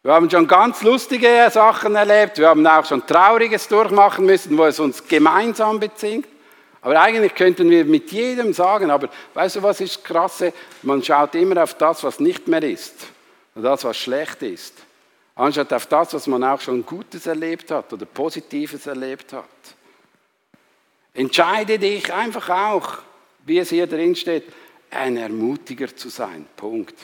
Wir 0.01 0.13
haben 0.13 0.29
schon 0.29 0.47
ganz 0.47 0.81
lustige 0.81 1.49
Sachen 1.51 1.93
erlebt, 1.93 2.37
wir 2.37 2.47
haben 2.47 2.65
auch 2.65 2.85
schon 2.85 3.05
Trauriges 3.05 3.67
durchmachen 3.67 4.25
müssen, 4.25 4.57
wo 4.57 4.63
es 4.63 4.79
uns 4.79 5.05
gemeinsam 5.09 5.77
bezieht. 5.77 6.23
Aber 6.79 7.01
eigentlich 7.01 7.35
könnten 7.35 7.69
wir 7.69 7.83
mit 7.83 8.13
jedem 8.13 8.53
sagen, 8.53 8.89
aber 8.91 9.09
weißt 9.33 9.57
du, 9.57 9.63
was 9.63 9.81
ist 9.81 10.05
krasse? 10.05 10.53
Man 10.83 11.03
schaut 11.03 11.35
immer 11.35 11.61
auf 11.61 11.73
das, 11.73 12.01
was 12.05 12.21
nicht 12.21 12.47
mehr 12.47 12.63
ist 12.63 12.95
und 13.55 13.63
das, 13.63 13.83
was 13.83 13.97
schlecht 13.97 14.41
ist, 14.41 14.85
anstatt 15.39 15.71
auf 15.71 15.85
das, 15.85 16.13
was 16.13 16.27
man 16.27 16.43
auch 16.43 16.59
schon 16.59 16.85
Gutes 16.85 17.25
erlebt 17.25 17.71
hat 17.71 17.93
oder 17.93 18.05
Positives 18.05 18.85
erlebt 18.87 19.31
hat. 19.31 19.45
Entscheide 21.13 21.79
dich 21.79 22.13
einfach 22.13 22.49
auch, 22.49 22.97
wie 23.45 23.59
es 23.59 23.69
hier 23.69 23.87
drin 23.87 24.15
steht, 24.15 24.43
ein 24.91 25.15
Ermutiger 25.15 25.95
zu 25.95 26.09
sein. 26.09 26.45
Punkt. 26.57 26.95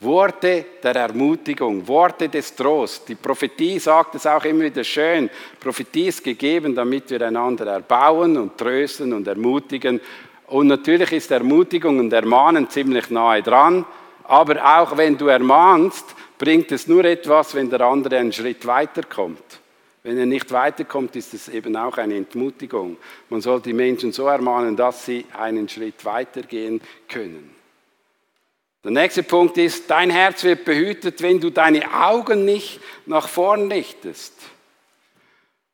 Worte 0.00 0.66
der 0.82 0.96
Ermutigung, 0.96 1.86
Worte 1.88 2.28
des 2.28 2.54
Trosts. 2.54 3.06
Die 3.06 3.14
Prophetie 3.14 3.78
sagt 3.78 4.16
es 4.16 4.26
auch 4.26 4.44
immer 4.44 4.64
wieder 4.64 4.84
schön. 4.84 5.30
Prophetie 5.58 6.08
ist 6.08 6.22
gegeben, 6.22 6.74
damit 6.74 7.08
wir 7.08 7.22
einander 7.22 7.66
erbauen 7.66 8.36
und 8.36 8.58
trösten 8.58 9.12
und 9.12 9.26
ermutigen. 9.26 10.00
Und 10.48 10.66
natürlich 10.66 11.12
ist 11.12 11.30
Ermutigung 11.30 11.98
und 11.98 12.12
Ermahnen 12.12 12.68
ziemlich 12.68 13.08
nahe 13.08 13.42
dran. 13.42 13.86
Aber 14.24 14.80
auch 14.80 14.96
wenn 14.96 15.16
du 15.16 15.28
ermahnst, 15.28 16.14
bringt 16.42 16.72
es 16.72 16.88
nur 16.88 17.04
etwas, 17.04 17.54
wenn 17.54 17.70
der 17.70 17.82
andere 17.82 18.18
einen 18.18 18.32
Schritt 18.32 18.66
weiterkommt. 18.66 19.60
Wenn 20.02 20.18
er 20.18 20.26
nicht 20.26 20.50
weiterkommt, 20.50 21.14
ist 21.14 21.32
es 21.34 21.48
eben 21.48 21.76
auch 21.76 21.96
eine 21.98 22.16
Entmutigung. 22.16 22.96
Man 23.28 23.40
soll 23.40 23.60
die 23.60 23.72
Menschen 23.72 24.10
so 24.10 24.26
ermahnen, 24.26 24.74
dass 24.74 25.06
sie 25.06 25.24
einen 25.38 25.68
Schritt 25.68 26.04
weitergehen 26.04 26.80
können. 27.08 27.54
Der 28.82 28.90
nächste 28.90 29.22
Punkt 29.22 29.56
ist, 29.56 29.88
dein 29.88 30.10
Herz 30.10 30.42
wird 30.42 30.64
behütet, 30.64 31.22
wenn 31.22 31.38
du 31.38 31.50
deine 31.50 31.94
Augen 31.94 32.44
nicht 32.44 32.80
nach 33.06 33.28
vorn 33.28 33.70
richtest. 33.70 34.34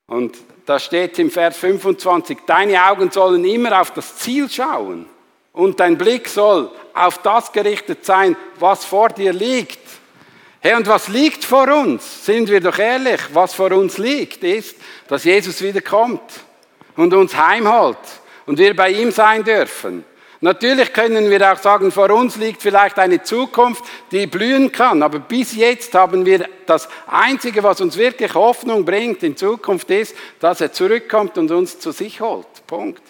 Und 0.06 0.36
da 0.66 0.78
steht 0.78 1.18
im 1.18 1.30
Vers 1.30 1.56
25, 1.56 2.40
deine 2.46 2.84
Augen 2.84 3.10
sollen 3.10 3.42
immer 3.46 3.80
auf 3.80 3.92
das 3.92 4.16
Ziel 4.16 4.50
schauen 4.50 5.06
und 5.54 5.80
dein 5.80 5.96
Blick 5.96 6.28
soll 6.28 6.70
auf 6.92 7.22
das 7.22 7.52
gerichtet 7.52 8.04
sein, 8.04 8.36
was 8.58 8.84
vor 8.84 9.08
dir 9.08 9.32
liegt. 9.32 9.97
Hey, 10.60 10.74
und 10.74 10.88
was 10.88 11.08
liegt 11.08 11.44
vor 11.44 11.68
uns? 11.68 12.26
Sind 12.26 12.48
wir 12.48 12.60
doch 12.60 12.78
ehrlich, 12.78 13.20
was 13.32 13.54
vor 13.54 13.70
uns 13.72 13.96
liegt, 13.98 14.42
ist, 14.42 14.76
dass 15.06 15.24
Jesus 15.24 15.62
wiederkommt 15.62 16.20
und 16.96 17.14
uns 17.14 17.36
heimholt 17.36 17.98
und 18.46 18.58
wir 18.58 18.74
bei 18.74 18.90
ihm 18.90 19.12
sein 19.12 19.44
dürfen. 19.44 20.04
Natürlich 20.40 20.92
können 20.92 21.30
wir 21.30 21.52
auch 21.52 21.58
sagen, 21.58 21.90
vor 21.90 22.10
uns 22.10 22.36
liegt 22.36 22.62
vielleicht 22.62 22.98
eine 22.98 23.22
Zukunft, 23.22 23.84
die 24.12 24.26
blühen 24.26 24.70
kann, 24.70 25.02
aber 25.02 25.18
bis 25.18 25.54
jetzt 25.54 25.94
haben 25.94 26.24
wir 26.24 26.48
das 26.66 26.88
Einzige, 27.06 27.62
was 27.62 27.80
uns 27.80 27.96
wirklich 27.96 28.34
Hoffnung 28.34 28.84
bringt 28.84 29.22
in 29.22 29.36
Zukunft 29.36 29.90
ist, 29.90 30.14
dass 30.38 30.60
er 30.60 30.72
zurückkommt 30.72 31.38
und 31.38 31.50
uns 31.50 31.78
zu 31.78 31.90
sich 31.92 32.20
holt. 32.20 32.46
Punkt. 32.66 33.02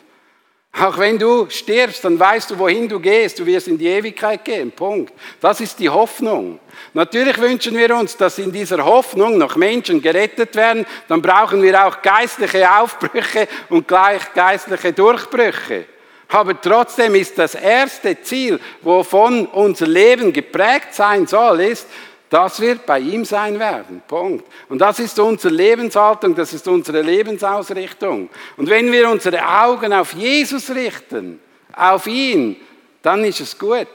Auch 0.72 0.98
wenn 0.98 1.18
du 1.18 1.48
stirbst, 1.50 2.04
dann 2.04 2.20
weißt 2.20 2.50
du, 2.50 2.58
wohin 2.58 2.88
du 2.88 3.00
gehst. 3.00 3.38
Du 3.38 3.46
wirst 3.46 3.68
in 3.68 3.78
die 3.78 3.88
Ewigkeit 3.88 4.44
gehen. 4.44 4.70
Punkt. 4.70 5.12
Das 5.40 5.60
ist 5.60 5.78
die 5.80 5.88
Hoffnung. 5.88 6.60
Natürlich 6.94 7.38
wünschen 7.38 7.76
wir 7.76 7.96
uns, 7.96 8.16
dass 8.16 8.38
in 8.38 8.52
dieser 8.52 8.84
Hoffnung 8.84 9.38
noch 9.38 9.56
Menschen 9.56 10.00
gerettet 10.00 10.54
werden. 10.54 10.86
Dann 11.08 11.20
brauchen 11.20 11.62
wir 11.62 11.84
auch 11.84 12.00
geistliche 12.00 12.70
Aufbrüche 12.78 13.48
und 13.70 13.88
gleich 13.88 14.32
geistliche 14.34 14.92
Durchbrüche. 14.92 15.86
Aber 16.28 16.60
trotzdem 16.60 17.14
ist 17.14 17.38
das 17.38 17.54
erste 17.54 18.20
Ziel, 18.20 18.60
wovon 18.82 19.46
unser 19.46 19.86
Leben 19.86 20.32
geprägt 20.32 20.92
sein 20.92 21.26
soll, 21.26 21.62
ist, 21.62 21.86
dass 22.30 22.60
wir 22.60 22.76
bei 22.76 23.00
ihm 23.00 23.24
sein 23.24 23.58
werden. 23.58 24.02
Punkt. 24.06 24.44
Und 24.68 24.78
das 24.78 24.98
ist 24.98 25.18
unsere 25.18 25.54
Lebenshaltung, 25.54 26.34
das 26.34 26.52
ist 26.52 26.68
unsere 26.68 27.02
Lebensausrichtung. 27.02 28.28
Und 28.56 28.68
wenn 28.68 28.92
wir 28.92 29.08
unsere 29.08 29.46
Augen 29.46 29.92
auf 29.92 30.12
Jesus 30.12 30.70
richten, 30.70 31.40
auf 31.74 32.06
ihn, 32.06 32.56
dann 33.02 33.24
ist 33.24 33.40
es 33.40 33.58
gut. 33.58 33.88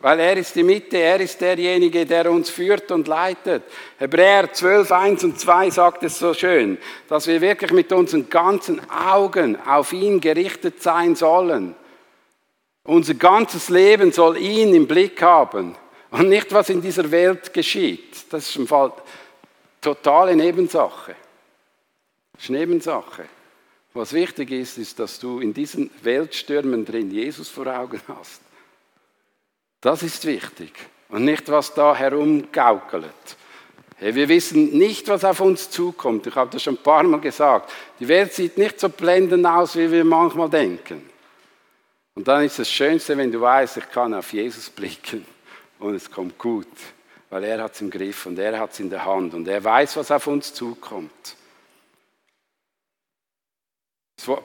Weil 0.00 0.20
er 0.20 0.36
ist 0.36 0.54
die 0.54 0.62
Mitte, 0.62 0.98
er 0.98 1.20
ist 1.20 1.40
derjenige, 1.40 2.04
der 2.04 2.30
uns 2.30 2.50
führt 2.50 2.90
und 2.90 3.08
leitet. 3.08 3.62
Hebräer 3.98 4.52
12, 4.52 4.92
1 4.92 5.24
und 5.24 5.40
2 5.40 5.70
sagt 5.70 6.02
es 6.02 6.18
so 6.18 6.34
schön, 6.34 6.78
dass 7.08 7.26
wir 7.26 7.40
wirklich 7.40 7.72
mit 7.72 7.90
unseren 7.92 8.28
ganzen 8.28 8.80
Augen 8.90 9.56
auf 9.66 9.92
ihn 9.92 10.20
gerichtet 10.20 10.82
sein 10.82 11.16
sollen. 11.16 11.74
Unser 12.84 13.14
ganzes 13.14 13.68
Leben 13.68 14.12
soll 14.12 14.36
ihn 14.36 14.74
im 14.74 14.86
Blick 14.86 15.20
haben 15.22 15.74
und 16.18 16.30
nicht, 16.30 16.52
was 16.52 16.70
in 16.70 16.80
dieser 16.80 17.10
Welt 17.10 17.52
geschieht. 17.52 18.32
Das 18.32 18.48
ist 18.48 18.56
im 18.56 18.66
Fall 18.66 18.92
totale 19.82 20.34
Nebensache. 20.34 21.14
Das 22.32 22.44
ist 22.44 22.50
Nebensache. 22.50 23.26
Was 23.92 24.12
wichtig 24.12 24.50
ist, 24.50 24.78
ist, 24.78 24.98
dass 24.98 25.18
du 25.18 25.40
in 25.40 25.52
diesen 25.52 25.90
Weltstürmen 26.02 26.84
drin 26.84 27.10
Jesus 27.10 27.48
vor 27.48 27.66
Augen 27.66 28.00
hast. 28.08 28.40
Das 29.80 30.02
ist 30.02 30.24
wichtig. 30.24 30.72
Und 31.10 31.24
nicht, 31.24 31.50
was 31.50 31.74
da 31.74 31.94
herumgaukelt. 31.94 33.36
Hey, 33.98 34.14
wir 34.14 34.28
wissen 34.28 34.76
nicht, 34.76 35.08
was 35.08 35.24
auf 35.24 35.40
uns 35.40 35.70
zukommt. 35.70 36.26
Ich 36.26 36.34
habe 36.34 36.50
das 36.50 36.62
schon 36.62 36.74
ein 36.74 36.82
paar 36.82 37.02
Mal 37.02 37.20
gesagt. 37.20 37.72
Die 38.00 38.08
Welt 38.08 38.32
sieht 38.32 38.58
nicht 38.58 38.80
so 38.80 38.88
blendend 38.88 39.46
aus, 39.46 39.76
wie 39.76 39.90
wir 39.90 40.04
manchmal 40.04 40.50
denken. 40.50 41.08
Und 42.14 42.26
dann 42.26 42.44
ist 42.44 42.58
das 42.58 42.70
Schönste, 42.70 43.16
wenn 43.16 43.30
du 43.30 43.40
weißt, 43.40 43.76
ich 43.76 43.90
kann 43.90 44.14
auf 44.14 44.32
Jesus 44.32 44.70
blicken 44.70 45.35
und 45.78 45.94
es 45.94 46.10
kommt 46.10 46.38
gut, 46.38 46.68
weil 47.30 47.44
er 47.44 47.62
hat 47.62 47.74
es 47.74 47.80
im 47.80 47.90
Griff 47.90 48.26
und 48.26 48.38
er 48.38 48.58
hat 48.58 48.72
es 48.72 48.80
in 48.80 48.90
der 48.90 49.04
Hand 49.04 49.34
und 49.34 49.46
er 49.48 49.62
weiß, 49.62 49.96
was 49.96 50.10
auf 50.10 50.26
uns 50.26 50.52
zukommt. 50.54 51.36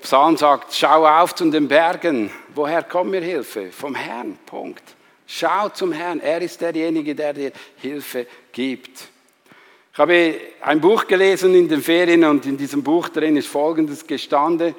Psalm 0.01 0.37
sagt, 0.37 0.73
schau 0.73 1.07
auf 1.07 1.33
zu 1.33 1.49
den 1.49 1.67
Bergen. 1.67 2.29
Woher 2.53 2.83
kommt 2.83 3.11
mir 3.11 3.21
Hilfe? 3.21 3.71
Vom 3.71 3.95
Herrn. 3.95 4.37
Punkt. 4.45 4.83
Schau 5.25 5.69
zum 5.69 5.91
Herrn. 5.91 6.19
Er 6.19 6.41
ist 6.41 6.61
derjenige, 6.61 7.15
der 7.15 7.33
dir 7.33 7.51
Hilfe 7.77 8.27
gibt. 8.51 9.09
Ich 9.93 9.97
habe 9.97 10.35
ein 10.61 10.81
Buch 10.81 11.07
gelesen 11.07 11.55
in 11.55 11.67
den 11.67 11.81
Ferien 11.81 12.23
und 12.25 12.45
in 12.45 12.57
diesem 12.57 12.83
Buch 12.83 13.09
drin 13.09 13.37
ist 13.37 13.47
Folgendes 13.47 14.05
gestanden. 14.05 14.75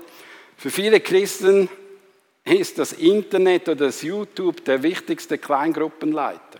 Für 0.56 0.70
viele 0.70 1.00
Christen 1.00 1.68
ist 2.44 2.78
das 2.78 2.92
Internet 2.92 3.68
oder 3.68 3.86
das 3.86 4.02
YouTube 4.02 4.64
der 4.64 4.82
wichtigste 4.82 5.38
Kleingruppenleiter. 5.38 6.58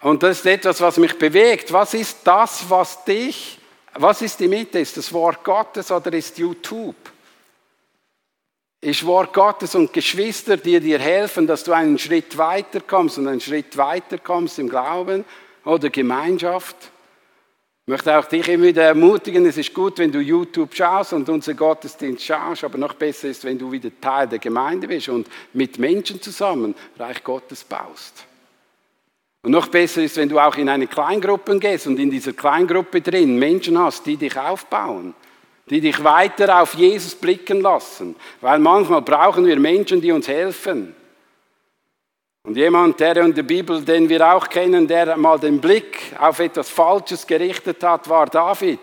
Und 0.00 0.22
das 0.22 0.38
ist 0.38 0.46
etwas, 0.46 0.80
was 0.80 0.98
mich 0.98 1.18
bewegt. 1.18 1.72
Was 1.72 1.94
ist 1.94 2.18
das, 2.24 2.68
was 2.68 3.04
dich, 3.04 3.58
was 3.94 4.22
ist 4.22 4.38
die 4.40 4.48
Mitte? 4.48 4.78
Ist 4.78 4.96
das 4.96 5.12
Wort 5.12 5.42
Gottes 5.44 5.90
oder 5.90 6.12
ist 6.12 6.36
YouTube? 6.38 6.96
Ist 8.82 9.06
Wort 9.06 9.32
Gottes 9.32 9.74
und 9.74 9.94
Geschwister, 9.94 10.58
die 10.58 10.78
dir 10.78 10.98
helfen, 10.98 11.46
dass 11.46 11.64
du 11.64 11.72
einen 11.72 11.98
Schritt 11.98 12.36
weiter 12.36 12.80
kommst 12.80 13.16
und 13.16 13.28
einen 13.28 13.40
Schritt 13.40 13.78
weiter 13.78 14.18
kommst 14.18 14.58
im 14.58 14.68
Glauben 14.68 15.24
oder 15.64 15.88
Gemeinschaft? 15.88 16.76
Ich 17.86 17.90
möchte 17.90 18.16
auch 18.18 18.24
dich 18.24 18.48
immer 18.48 18.64
wieder 18.64 18.84
ermutigen, 18.84 19.44
es 19.44 19.58
ist 19.58 19.74
gut, 19.74 19.98
wenn 19.98 20.10
du 20.10 20.18
YouTube 20.18 20.74
schaust 20.74 21.12
und 21.12 21.28
unseren 21.28 21.54
Gottesdienst 21.54 22.24
schaust, 22.24 22.64
aber 22.64 22.78
noch 22.78 22.94
besser 22.94 23.28
ist, 23.28 23.44
wenn 23.44 23.58
du 23.58 23.70
wieder 23.70 23.90
Teil 24.00 24.26
der 24.26 24.38
Gemeinde 24.38 24.88
bist 24.88 25.10
und 25.10 25.28
mit 25.52 25.78
Menschen 25.78 26.22
zusammen 26.22 26.74
Reich 26.98 27.22
Gottes 27.22 27.62
baust. 27.62 28.24
Und 29.42 29.50
noch 29.50 29.68
besser 29.68 30.02
ist, 30.02 30.16
wenn 30.16 30.30
du 30.30 30.38
auch 30.38 30.56
in 30.56 30.70
eine 30.70 30.86
Kleingruppe 30.86 31.58
gehst 31.58 31.86
und 31.86 31.98
in 31.98 32.10
dieser 32.10 32.32
Kleingruppe 32.32 33.02
drin 33.02 33.38
Menschen 33.38 33.78
hast, 33.78 34.06
die 34.06 34.16
dich 34.16 34.34
aufbauen, 34.38 35.12
die 35.68 35.82
dich 35.82 36.02
weiter 36.02 36.62
auf 36.62 36.74
Jesus 36.76 37.14
blicken 37.14 37.60
lassen. 37.60 38.16
Weil 38.40 38.60
manchmal 38.60 39.02
brauchen 39.02 39.44
wir 39.44 39.60
Menschen, 39.60 40.00
die 40.00 40.12
uns 40.12 40.26
helfen. 40.26 40.96
Und 42.46 42.58
jemand, 42.58 43.00
der 43.00 43.16
in 43.16 43.32
der 43.32 43.42
Bibel, 43.42 43.80
den 43.80 44.06
wir 44.06 44.34
auch 44.34 44.46
kennen, 44.46 44.86
der 44.86 45.16
mal 45.16 45.38
den 45.38 45.58
Blick 45.58 46.12
auf 46.18 46.40
etwas 46.40 46.68
Falsches 46.68 47.26
gerichtet 47.26 47.82
hat, 47.82 48.06
war 48.06 48.26
David. 48.26 48.80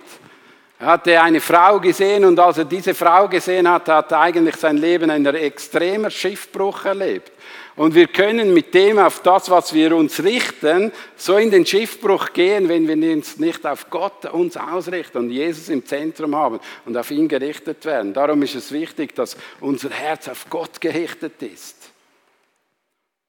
Er 0.79 0.87
hatte 0.87 1.21
eine 1.21 1.39
Frau 1.39 1.79
gesehen 1.79 2.25
und 2.25 2.39
als 2.39 2.57
er 2.57 2.65
diese 2.65 2.95
Frau 2.95 3.27
gesehen 3.27 3.69
hat, 3.69 3.87
hat 3.87 4.11
er 4.13 4.21
eigentlich 4.21 4.55
sein 4.55 4.77
Leben 4.77 5.11
einen 5.11 5.35
extremer 5.35 6.09
Schiffbruch 6.09 6.85
erlebt. 6.85 7.31
Und 7.75 7.93
wir 7.93 8.07
können 8.07 8.51
mit 8.51 8.73
dem 8.73 8.97
auf 8.97 9.21
das, 9.21 9.47
was 9.51 9.75
wir 9.75 9.95
uns 9.95 10.23
richten, 10.23 10.91
so 11.15 11.37
in 11.37 11.51
den 11.51 11.63
Schiffbruch 11.63 12.33
gehen, 12.33 12.67
wenn 12.67 12.87
wir 12.87 13.13
uns 13.13 13.37
nicht 13.37 13.63
auf 13.67 13.91
Gott 13.91 14.25
uns 14.33 14.57
ausrichten 14.57 15.19
und 15.19 15.29
Jesus 15.29 15.69
im 15.69 15.85
Zentrum 15.85 16.35
haben 16.35 16.59
und 16.85 16.97
auf 16.97 17.11
ihn 17.11 17.27
gerichtet 17.27 17.85
werden. 17.85 18.11
Darum 18.11 18.41
ist 18.41 18.55
es 18.55 18.71
wichtig, 18.71 19.13
dass 19.13 19.37
unser 19.59 19.91
Herz 19.91 20.27
auf 20.27 20.47
Gott 20.49 20.81
gerichtet 20.81 21.43
ist. 21.43 21.80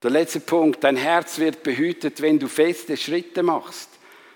Der 0.03 0.11
letzte 0.11 0.41
Punkt, 0.41 0.83
dein 0.83 0.97
Herz 0.97 1.39
wird 1.39 1.63
behütet, 1.63 2.21
wenn 2.21 2.39
du 2.39 2.49
feste 2.49 2.97
Schritte 2.97 3.43
machst. 3.45 3.89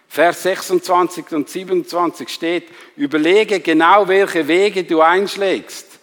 Vers 0.08 0.44
26 0.44 1.32
und 1.32 1.48
27 1.48 2.28
steht, 2.28 2.68
überlege 2.96 3.58
genau, 3.58 4.06
welche 4.06 4.46
Wege 4.46 4.84
du 4.84 5.00
einschlägst. 5.00 5.98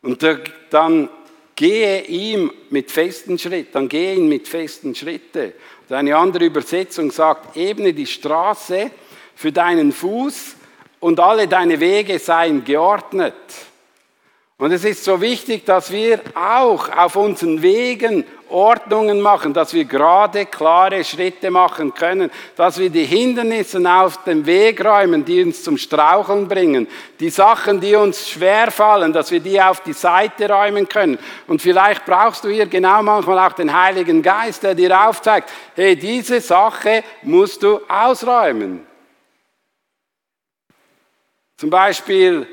Und 0.00 0.26
dann 0.70 1.10
gehe 1.54 2.04
ihm 2.04 2.50
mit 2.70 2.90
festen 2.90 3.38
Schritten, 3.38 3.72
dann 3.72 3.88
gehe 3.88 4.14
ihn 4.14 4.28
mit 4.28 4.48
festen 4.48 4.94
Schritten. 4.94 5.52
Und 5.88 5.94
eine 5.94 6.16
andere 6.16 6.46
Übersetzung 6.46 7.10
sagt, 7.10 7.54
ebne 7.56 7.92
die 7.92 8.06
Straße 8.06 8.90
für 9.34 9.52
deinen 9.52 9.92
Fuß 9.92 10.56
und 11.00 11.20
alle 11.20 11.46
deine 11.48 11.78
Wege 11.78 12.18
seien 12.18 12.64
geordnet. 12.64 13.34
Und 14.56 14.72
es 14.72 14.84
ist 14.84 15.04
so 15.04 15.20
wichtig, 15.20 15.66
dass 15.66 15.90
wir 15.90 16.20
auch 16.34 16.88
auf 16.88 17.16
unseren 17.16 17.62
Wegen 17.62 18.24
Ordnungen 18.52 19.20
machen, 19.20 19.52
dass 19.52 19.74
wir 19.74 19.84
gerade, 19.84 20.46
klare 20.46 21.02
Schritte 21.04 21.50
machen 21.50 21.94
können, 21.94 22.30
dass 22.56 22.78
wir 22.78 22.90
die 22.90 23.04
Hindernisse 23.04 23.82
auf 23.90 24.22
dem 24.24 24.46
Weg 24.46 24.84
räumen, 24.84 25.24
die 25.24 25.42
uns 25.42 25.62
zum 25.62 25.78
Straucheln 25.78 26.46
bringen, 26.46 26.86
die 27.18 27.30
Sachen, 27.30 27.80
die 27.80 27.94
uns 27.94 28.28
schwer 28.28 28.70
fallen, 28.70 29.12
dass 29.12 29.30
wir 29.30 29.40
die 29.40 29.60
auf 29.60 29.80
die 29.80 29.92
Seite 29.92 30.48
räumen 30.48 30.88
können. 30.88 31.18
Und 31.46 31.62
vielleicht 31.62 32.04
brauchst 32.04 32.44
du 32.44 32.48
hier 32.48 32.66
genau 32.66 33.02
manchmal 33.02 33.38
auch 33.38 33.54
den 33.54 33.72
Heiligen 33.72 34.22
Geist, 34.22 34.62
der 34.62 34.74
dir 34.74 35.08
aufzeigt, 35.08 35.50
hey, 35.74 35.96
diese 35.96 36.40
Sache 36.40 37.02
musst 37.22 37.62
du 37.62 37.80
ausräumen. 37.88 38.86
Zum 41.56 41.70
Beispiel 41.70 42.46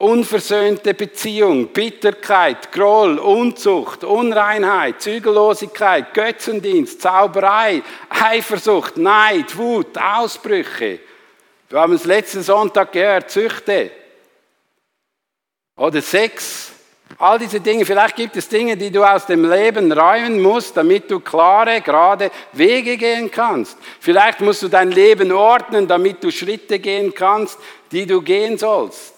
Unversöhnte 0.00 0.94
Beziehung, 0.94 1.72
Bitterkeit, 1.72 2.70
Groll, 2.70 3.18
Unzucht, 3.18 4.04
Unreinheit, 4.04 5.02
Zügellosigkeit, 5.02 6.14
Götzendienst, 6.14 7.02
Zauberei, 7.02 7.82
Eifersucht, 8.08 8.96
Neid, 8.96 9.56
Wut, 9.56 9.98
Ausbrüche. 9.98 11.00
Wir 11.68 11.80
haben 11.80 11.94
es 11.94 12.04
letzten 12.04 12.44
Sonntag 12.44 12.92
gehört, 12.92 13.28
Züchte 13.28 13.90
oder 15.76 16.00
Sex. 16.00 16.70
All 17.18 17.40
diese 17.40 17.60
Dinge, 17.60 17.84
vielleicht 17.84 18.14
gibt 18.14 18.36
es 18.36 18.48
Dinge, 18.48 18.76
die 18.76 18.92
du 18.92 19.02
aus 19.02 19.26
dem 19.26 19.50
Leben 19.50 19.90
räumen 19.90 20.40
musst, 20.40 20.76
damit 20.76 21.10
du 21.10 21.18
klare, 21.18 21.80
gerade 21.80 22.30
Wege 22.52 22.96
gehen 22.96 23.32
kannst. 23.32 23.76
Vielleicht 23.98 24.40
musst 24.40 24.62
du 24.62 24.68
dein 24.68 24.92
Leben 24.92 25.32
ordnen, 25.32 25.88
damit 25.88 26.22
du 26.22 26.30
Schritte 26.30 26.78
gehen 26.78 27.12
kannst, 27.12 27.58
die 27.90 28.06
du 28.06 28.22
gehen 28.22 28.56
sollst. 28.56 29.17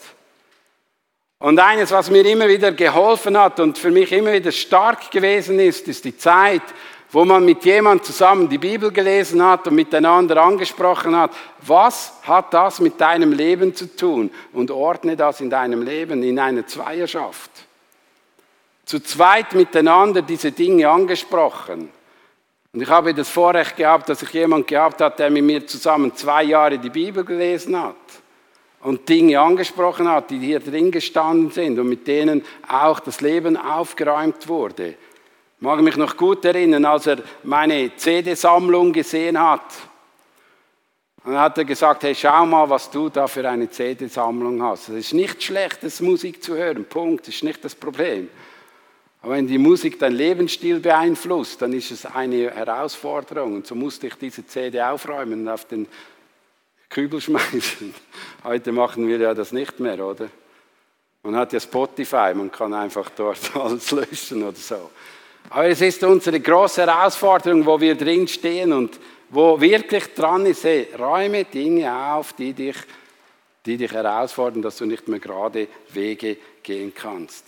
Und 1.40 1.58
eines, 1.58 1.90
was 1.90 2.10
mir 2.10 2.24
immer 2.26 2.48
wieder 2.48 2.70
geholfen 2.70 3.36
hat 3.36 3.60
und 3.60 3.78
für 3.78 3.90
mich 3.90 4.12
immer 4.12 4.32
wieder 4.34 4.52
stark 4.52 5.10
gewesen 5.10 5.58
ist, 5.58 5.88
ist 5.88 6.04
die 6.04 6.16
Zeit, 6.16 6.62
wo 7.10 7.24
man 7.24 7.46
mit 7.46 7.64
jemand 7.64 8.04
zusammen 8.04 8.46
die 8.46 8.58
Bibel 8.58 8.92
gelesen 8.92 9.42
hat 9.42 9.66
und 9.66 9.74
miteinander 9.74 10.36
angesprochen 10.36 11.16
hat, 11.16 11.32
was 11.62 12.12
hat 12.24 12.52
das 12.52 12.78
mit 12.78 13.00
deinem 13.00 13.32
Leben 13.32 13.74
zu 13.74 13.96
tun? 13.96 14.30
Und 14.52 14.70
ordne 14.70 15.16
das 15.16 15.40
in 15.40 15.48
deinem 15.48 15.82
Leben, 15.82 16.22
in 16.22 16.38
einer 16.38 16.66
Zweierschaft. 16.66 17.50
Zu 18.84 19.00
zweit 19.00 19.54
miteinander 19.54 20.20
diese 20.20 20.52
Dinge 20.52 20.90
angesprochen. 20.90 21.88
Und 22.74 22.82
ich 22.82 22.88
habe 22.88 23.14
das 23.14 23.30
Vorrecht 23.30 23.76
gehabt, 23.76 24.10
dass 24.10 24.20
ich 24.20 24.30
jemand 24.34 24.66
gehabt 24.66 25.00
hat, 25.00 25.18
der 25.18 25.30
mit 25.30 25.44
mir 25.44 25.66
zusammen 25.66 26.14
zwei 26.14 26.42
Jahre 26.42 26.78
die 26.78 26.90
Bibel 26.90 27.24
gelesen 27.24 27.80
hat 27.80 27.96
und 28.82 29.08
Dinge 29.08 29.38
angesprochen 29.40 30.08
hat, 30.08 30.30
die 30.30 30.38
hier 30.38 30.60
drin 30.60 30.90
gestanden 30.90 31.50
sind 31.50 31.78
und 31.78 31.88
mit 31.88 32.06
denen 32.06 32.42
auch 32.66 33.00
das 33.00 33.20
Leben 33.20 33.56
aufgeräumt 33.56 34.48
wurde. 34.48 34.88
Ich 34.88 35.62
mag 35.62 35.80
mich 35.82 35.96
noch 35.96 36.16
gut 36.16 36.44
erinnern, 36.44 36.86
als 36.86 37.06
er 37.06 37.18
meine 37.42 37.94
CD-Sammlung 37.94 38.92
gesehen 38.92 39.38
hat. 39.38 39.66
Dann 41.22 41.38
hat 41.38 41.58
er 41.58 41.66
gesagt, 41.66 42.02
hey, 42.02 42.14
schau 42.14 42.46
mal, 42.46 42.68
was 42.70 42.90
du 42.90 43.10
da 43.10 43.26
für 43.26 43.46
eine 43.46 43.70
CD-Sammlung 43.70 44.62
hast. 44.62 44.88
Es 44.88 45.06
ist 45.06 45.14
nicht 45.14 45.42
schlecht, 45.42 45.82
das 45.82 46.00
Musik 46.00 46.42
zu 46.42 46.56
hören, 46.56 46.86
Punkt, 46.86 47.28
das 47.28 47.34
ist 47.34 47.44
nicht 47.44 47.62
das 47.62 47.74
Problem. 47.74 48.30
Aber 49.22 49.34
wenn 49.34 49.46
die 49.46 49.58
Musik 49.58 49.98
dein 49.98 50.14
Lebensstil 50.14 50.80
beeinflusst, 50.80 51.60
dann 51.60 51.74
ist 51.74 51.90
es 51.90 52.06
eine 52.06 52.50
Herausforderung. 52.52 53.56
Und 53.56 53.66
so 53.66 53.74
musste 53.74 54.06
ich 54.06 54.14
diese 54.14 54.46
CD 54.46 54.80
aufräumen 54.80 55.42
und 55.42 55.48
auf 55.50 55.66
den 55.66 55.86
Kübel 56.90 57.20
schmeißen. 57.20 57.94
Heute 58.44 58.72
machen 58.72 59.06
wir 59.06 59.18
ja 59.18 59.32
das 59.32 59.52
nicht 59.52 59.78
mehr, 59.78 60.04
oder? 60.04 60.28
Man 61.22 61.36
hat 61.36 61.52
ja 61.52 61.60
Spotify, 61.60 62.32
man 62.34 62.50
kann 62.50 62.74
einfach 62.74 63.10
dort 63.10 63.38
alles 63.56 63.90
löschen 63.92 64.42
oder 64.42 64.56
so. 64.56 64.90
Aber 65.48 65.66
es 65.66 65.80
ist 65.80 66.02
unsere 66.02 66.40
große 66.40 66.84
Herausforderung, 66.84 67.64
wo 67.64 67.80
wir 67.80 67.94
drin 67.94 68.26
stehen 68.26 68.72
und 68.72 68.98
wo 69.30 69.60
wirklich 69.60 70.12
dran 70.14 70.44
ist, 70.46 70.64
hey, 70.64 70.88
räume 70.98 71.44
Dinge 71.44 72.12
auf, 72.12 72.32
die 72.32 72.52
dich, 72.52 72.76
die 73.64 73.76
dich 73.76 73.92
herausfordern, 73.92 74.60
dass 74.60 74.76
du 74.76 74.86
nicht 74.86 75.06
mehr 75.06 75.20
gerade 75.20 75.68
Wege 75.92 76.36
gehen 76.62 76.92
kannst. 76.92 77.44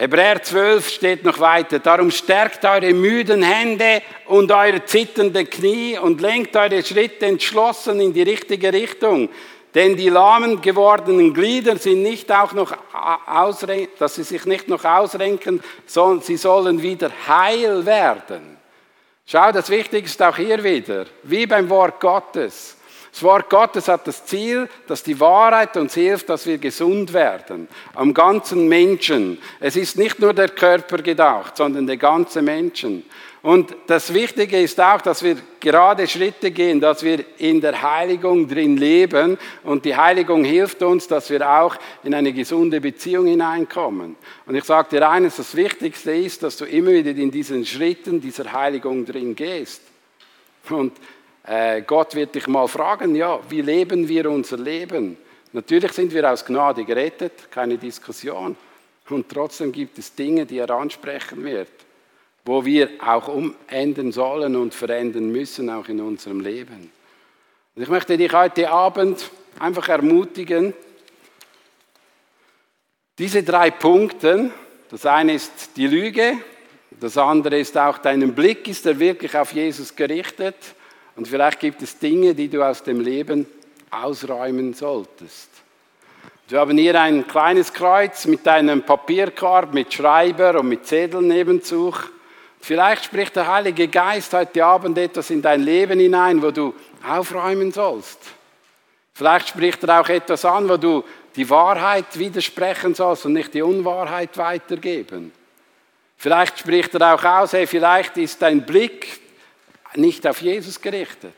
Hebräer 0.00 0.42
12 0.42 0.88
steht 0.88 1.24
noch 1.24 1.40
weiter. 1.40 1.78
Darum 1.78 2.10
stärkt 2.10 2.64
eure 2.64 2.94
müden 2.94 3.42
Hände 3.42 4.00
und 4.24 4.50
eure 4.50 4.82
zitternden 4.86 5.50
Knie 5.50 5.98
und 5.98 6.22
lenkt 6.22 6.56
eure 6.56 6.82
Schritte 6.82 7.26
entschlossen 7.26 8.00
in 8.00 8.14
die 8.14 8.22
richtige 8.22 8.72
Richtung. 8.72 9.28
Denn 9.74 9.98
die 9.98 10.08
lahmen 10.08 10.62
gewordenen 10.62 11.34
Glieder 11.34 11.76
sind 11.76 12.00
nicht 12.02 12.32
auch 12.32 12.54
noch 12.54 12.74
ausrenken, 13.26 13.92
dass 13.98 14.14
sie 14.14 14.22
sich 14.22 14.46
nicht 14.46 14.68
noch 14.68 14.86
ausrenken, 14.86 15.62
sondern 15.84 16.22
sie 16.22 16.38
sollen 16.38 16.80
wieder 16.80 17.10
heil 17.28 17.84
werden. 17.84 18.56
Schau, 19.26 19.52
das 19.52 19.68
Wichtigste 19.68 20.30
auch 20.30 20.36
hier 20.36 20.64
wieder, 20.64 21.04
wie 21.24 21.46
beim 21.46 21.68
Wort 21.68 22.00
Gottes. 22.00 22.78
Das 23.12 23.22
Wort 23.24 23.50
Gottes 23.50 23.88
hat 23.88 24.06
das 24.06 24.24
Ziel, 24.24 24.68
dass 24.86 25.02
die 25.02 25.18
Wahrheit 25.18 25.76
uns 25.76 25.94
hilft, 25.94 26.28
dass 26.28 26.46
wir 26.46 26.58
gesund 26.58 27.12
werden. 27.12 27.68
Am 27.94 28.14
ganzen 28.14 28.68
Menschen. 28.68 29.38
Es 29.58 29.74
ist 29.76 29.98
nicht 29.98 30.20
nur 30.20 30.32
der 30.32 30.48
Körper 30.48 30.98
gedacht, 30.98 31.56
sondern 31.56 31.86
der 31.86 31.96
ganze 31.96 32.40
Menschen. 32.40 33.04
Und 33.42 33.74
das 33.86 34.12
Wichtige 34.12 34.60
ist 34.60 34.78
auch, 34.80 35.00
dass 35.00 35.22
wir 35.22 35.36
gerade 35.60 36.06
Schritte 36.06 36.50
gehen, 36.50 36.78
dass 36.78 37.02
wir 37.02 37.24
in 37.38 37.60
der 37.60 37.80
Heiligung 37.80 38.46
drin 38.46 38.76
leben. 38.76 39.38
Und 39.64 39.86
die 39.86 39.96
Heiligung 39.96 40.44
hilft 40.44 40.82
uns, 40.82 41.08
dass 41.08 41.30
wir 41.30 41.48
auch 41.48 41.74
in 42.04 42.14
eine 42.14 42.34
gesunde 42.34 42.82
Beziehung 42.82 43.26
hineinkommen. 43.26 44.16
Und 44.44 44.54
ich 44.54 44.64
sage 44.64 44.90
dir 44.90 45.08
eines, 45.08 45.36
das 45.36 45.56
Wichtigste 45.56 46.12
ist, 46.12 46.42
dass 46.42 46.58
du 46.58 46.66
immer 46.66 46.90
wieder 46.90 47.10
in 47.10 47.30
diesen 47.30 47.64
Schritten 47.64 48.20
dieser 48.20 48.52
Heiligung 48.52 49.06
drin 49.06 49.34
gehst. 49.34 49.80
Und 50.68 50.92
äh, 51.50 51.82
Gott 51.82 52.14
wird 52.14 52.36
dich 52.36 52.46
mal 52.46 52.68
fragen, 52.68 53.16
ja, 53.16 53.40
wie 53.48 53.60
leben 53.60 54.06
wir 54.06 54.30
unser 54.30 54.56
Leben? 54.56 55.16
Natürlich 55.52 55.90
sind 55.90 56.14
wir 56.14 56.30
aus 56.30 56.44
Gnade 56.44 56.84
gerettet, 56.84 57.50
keine 57.50 57.76
Diskussion. 57.76 58.56
Und 59.08 59.28
trotzdem 59.28 59.72
gibt 59.72 59.98
es 59.98 60.14
Dinge, 60.14 60.46
die 60.46 60.58
er 60.58 60.70
ansprechen 60.70 61.42
wird, 61.42 61.72
wo 62.44 62.64
wir 62.64 62.90
auch 63.04 63.26
umenden 63.26 64.12
sollen 64.12 64.54
und 64.54 64.74
verändern 64.74 65.32
müssen, 65.32 65.70
auch 65.70 65.88
in 65.88 66.00
unserem 66.00 66.38
Leben. 66.38 66.92
Und 67.74 67.82
ich 67.82 67.88
möchte 67.88 68.16
dich 68.16 68.32
heute 68.32 68.70
Abend 68.70 69.28
einfach 69.58 69.88
ermutigen, 69.88 70.72
diese 73.18 73.42
drei 73.42 73.72
Punkte, 73.72 74.52
das 74.88 75.04
eine 75.04 75.34
ist 75.34 75.76
die 75.76 75.88
Lüge, 75.88 76.38
das 77.00 77.18
andere 77.18 77.58
ist 77.58 77.76
auch 77.76 77.98
dein 77.98 78.32
Blick, 78.36 78.68
ist 78.68 78.86
er 78.86 79.00
wirklich 79.00 79.36
auf 79.36 79.52
Jesus 79.52 79.96
gerichtet? 79.96 80.54
Und 81.20 81.28
vielleicht 81.28 81.60
gibt 81.60 81.82
es 81.82 81.98
Dinge, 81.98 82.34
die 82.34 82.48
du 82.48 82.62
aus 82.62 82.82
dem 82.82 82.98
Leben 82.98 83.44
ausräumen 83.90 84.72
solltest. 84.72 85.50
Wir 86.48 86.60
haben 86.60 86.78
hier 86.78 86.98
ein 86.98 87.28
kleines 87.28 87.74
Kreuz 87.74 88.24
mit 88.24 88.48
einem 88.48 88.82
Papierkorb, 88.82 89.74
mit 89.74 89.92
Schreiber 89.92 90.58
und 90.58 90.70
mit 90.70 90.86
Zettel 90.86 91.20
nebenzug. 91.20 92.10
Vielleicht 92.58 93.04
spricht 93.04 93.36
der 93.36 93.52
Heilige 93.52 93.88
Geist 93.88 94.32
heute 94.32 94.64
Abend 94.64 94.96
etwas 94.96 95.28
in 95.28 95.42
dein 95.42 95.60
Leben 95.60 96.00
hinein, 96.00 96.40
wo 96.40 96.52
du 96.52 96.72
aufräumen 97.06 97.70
sollst. 97.70 98.20
Vielleicht 99.12 99.50
spricht 99.50 99.84
er 99.84 100.00
auch 100.00 100.08
etwas 100.08 100.46
an, 100.46 100.70
wo 100.70 100.78
du 100.78 101.04
die 101.36 101.50
Wahrheit 101.50 102.18
widersprechen 102.18 102.94
sollst 102.94 103.26
und 103.26 103.34
nicht 103.34 103.52
die 103.52 103.60
Unwahrheit 103.60 104.38
weitergeben. 104.38 105.32
Vielleicht 106.16 106.60
spricht 106.60 106.94
er 106.94 107.14
auch 107.14 107.24
aus, 107.24 107.52
hey, 107.52 107.66
vielleicht 107.66 108.16
ist 108.16 108.40
dein 108.40 108.64
Blick 108.64 109.20
nicht 109.94 110.26
auf 110.26 110.40
Jesus 110.42 110.80
gerichtet. 110.80 111.34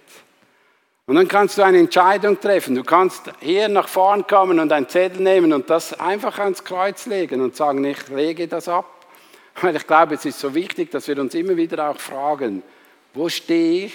Und 1.06 1.16
dann 1.16 1.28
kannst 1.28 1.58
du 1.58 1.62
eine 1.62 1.78
Entscheidung 1.78 2.40
treffen. 2.40 2.74
Du 2.74 2.84
kannst 2.84 3.30
hier 3.40 3.68
nach 3.68 3.88
vorn 3.88 4.26
kommen 4.26 4.60
und 4.60 4.72
einen 4.72 4.88
Zettel 4.88 5.20
nehmen 5.20 5.52
und 5.52 5.68
das 5.68 5.98
einfach 5.98 6.38
ans 6.38 6.62
Kreuz 6.62 7.06
legen 7.06 7.40
und 7.40 7.56
sagen, 7.56 7.84
ich 7.84 8.08
lege 8.08 8.46
das 8.46 8.68
ab. 8.68 9.06
Weil 9.60 9.76
ich 9.76 9.86
glaube, 9.86 10.14
es 10.14 10.24
ist 10.24 10.38
so 10.38 10.54
wichtig, 10.54 10.90
dass 10.90 11.08
wir 11.08 11.18
uns 11.18 11.34
immer 11.34 11.56
wieder 11.56 11.90
auch 11.90 11.98
fragen, 11.98 12.62
wo 13.14 13.28
stehe 13.28 13.86
ich 13.86 13.94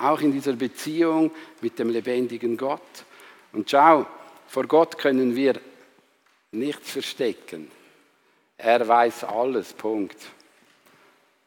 auch 0.00 0.20
in 0.20 0.32
dieser 0.32 0.54
Beziehung 0.54 1.30
mit 1.60 1.78
dem 1.78 1.90
lebendigen 1.90 2.56
Gott? 2.56 2.80
Und 3.52 3.70
schau, 3.70 4.06
vor 4.48 4.66
Gott 4.66 4.98
können 4.98 5.36
wir 5.36 5.60
nichts 6.52 6.90
verstecken. 6.90 7.70
Er 8.58 8.86
weiß 8.88 9.24
alles, 9.24 9.72
Punkt. 9.72 10.16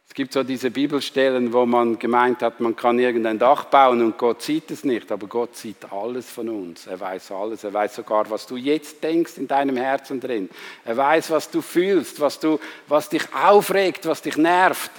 Es 0.09 0.15
gibt 0.15 0.33
so 0.33 0.43
diese 0.43 0.71
Bibelstellen, 0.71 1.53
wo 1.53 1.67
man 1.67 1.99
gemeint 1.99 2.41
hat, 2.41 2.59
man 2.59 2.75
kann 2.75 2.97
irgendein 2.97 3.37
Dach 3.37 3.65
bauen 3.65 4.01
und 4.01 4.17
Gott 4.17 4.41
sieht 4.41 4.71
es 4.71 4.83
nicht, 4.83 5.11
aber 5.11 5.27
Gott 5.27 5.55
sieht 5.55 5.91
alles 5.91 6.29
von 6.29 6.49
uns. 6.49 6.87
Er 6.87 6.99
weiß 6.99 7.31
alles. 7.31 7.63
Er 7.63 7.71
weiß 7.71 7.95
sogar, 7.95 8.29
was 8.29 8.47
du 8.47 8.57
jetzt 8.57 9.03
denkst 9.03 9.37
in 9.37 9.47
deinem 9.47 9.77
Herzen 9.77 10.19
drin. 10.19 10.49
Er 10.83 10.97
weiß, 10.97 11.29
was 11.29 11.51
du 11.51 11.61
fühlst, 11.61 12.19
was, 12.19 12.39
du, 12.39 12.59
was 12.87 13.07
dich 13.07 13.23
aufregt, 13.35 14.07
was 14.07 14.23
dich 14.23 14.35
nervt. 14.35 14.91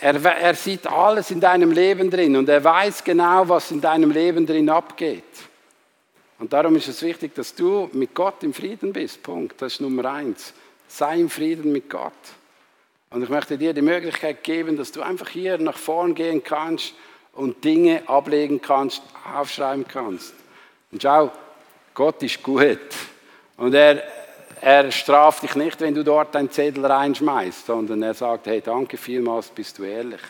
Er, 0.00 0.14
er 0.24 0.54
sieht 0.54 0.86
alles 0.86 1.30
in 1.30 1.40
deinem 1.40 1.70
Leben 1.70 2.10
drin 2.10 2.36
und 2.36 2.48
er 2.48 2.64
weiß 2.64 3.04
genau, 3.04 3.48
was 3.48 3.70
in 3.70 3.82
deinem 3.82 4.10
Leben 4.10 4.46
drin 4.46 4.70
abgeht. 4.70 5.22
Und 6.38 6.52
darum 6.52 6.74
ist 6.76 6.88
es 6.88 7.02
wichtig, 7.02 7.34
dass 7.34 7.54
du 7.54 7.90
mit 7.92 8.14
Gott 8.14 8.42
im 8.42 8.54
Frieden 8.54 8.94
bist. 8.94 9.22
Punkt. 9.22 9.60
Das 9.60 9.74
ist 9.74 9.80
Nummer 9.82 10.06
eins. 10.06 10.54
Sei 10.88 11.20
im 11.20 11.28
Frieden 11.28 11.70
mit 11.70 11.88
Gott. 11.88 12.12
Und 13.14 13.22
ich 13.22 13.28
möchte 13.28 13.56
dir 13.56 13.72
die 13.72 13.80
Möglichkeit 13.80 14.42
geben, 14.42 14.76
dass 14.76 14.90
du 14.90 15.00
einfach 15.00 15.28
hier 15.28 15.56
nach 15.58 15.78
vorn 15.78 16.16
gehen 16.16 16.42
kannst 16.42 16.94
und 17.32 17.62
Dinge 17.62 18.02
ablegen 18.08 18.60
kannst, 18.60 19.02
aufschreiben 19.32 19.86
kannst. 19.86 20.34
Und 20.90 21.00
schau, 21.00 21.30
Gott 21.94 22.20
ist 22.24 22.42
gut. 22.42 22.80
Und 23.56 23.72
er, 23.72 24.02
er 24.60 24.90
straft 24.90 25.44
dich 25.44 25.54
nicht, 25.54 25.80
wenn 25.80 25.94
du 25.94 26.02
dort 26.02 26.34
einen 26.34 26.50
Zettel 26.50 26.84
reinschmeißt, 26.84 27.66
sondern 27.66 28.02
er 28.02 28.14
sagt, 28.14 28.48
hey, 28.48 28.60
danke 28.60 28.96
vielmals, 28.96 29.46
bist 29.46 29.78
du 29.78 29.84
ehrlich. 29.84 30.20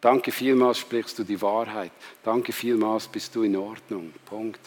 Danke 0.00 0.32
vielmals, 0.32 0.78
sprichst 0.78 1.18
du 1.18 1.24
die 1.24 1.40
Wahrheit. 1.42 1.92
Danke 2.24 2.54
vielmals, 2.54 3.08
bist 3.08 3.34
du 3.34 3.42
in 3.42 3.56
Ordnung. 3.56 4.10
Punkt. 4.24 4.60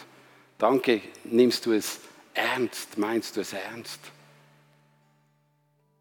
Danke, 0.60 1.02
nimmst 1.24 1.66
du 1.66 1.72
es 1.72 2.00
ernst, 2.36 2.96
meinst 3.00 3.36
du 3.36 3.42
es 3.42 3.54
ernst. 3.54 4.02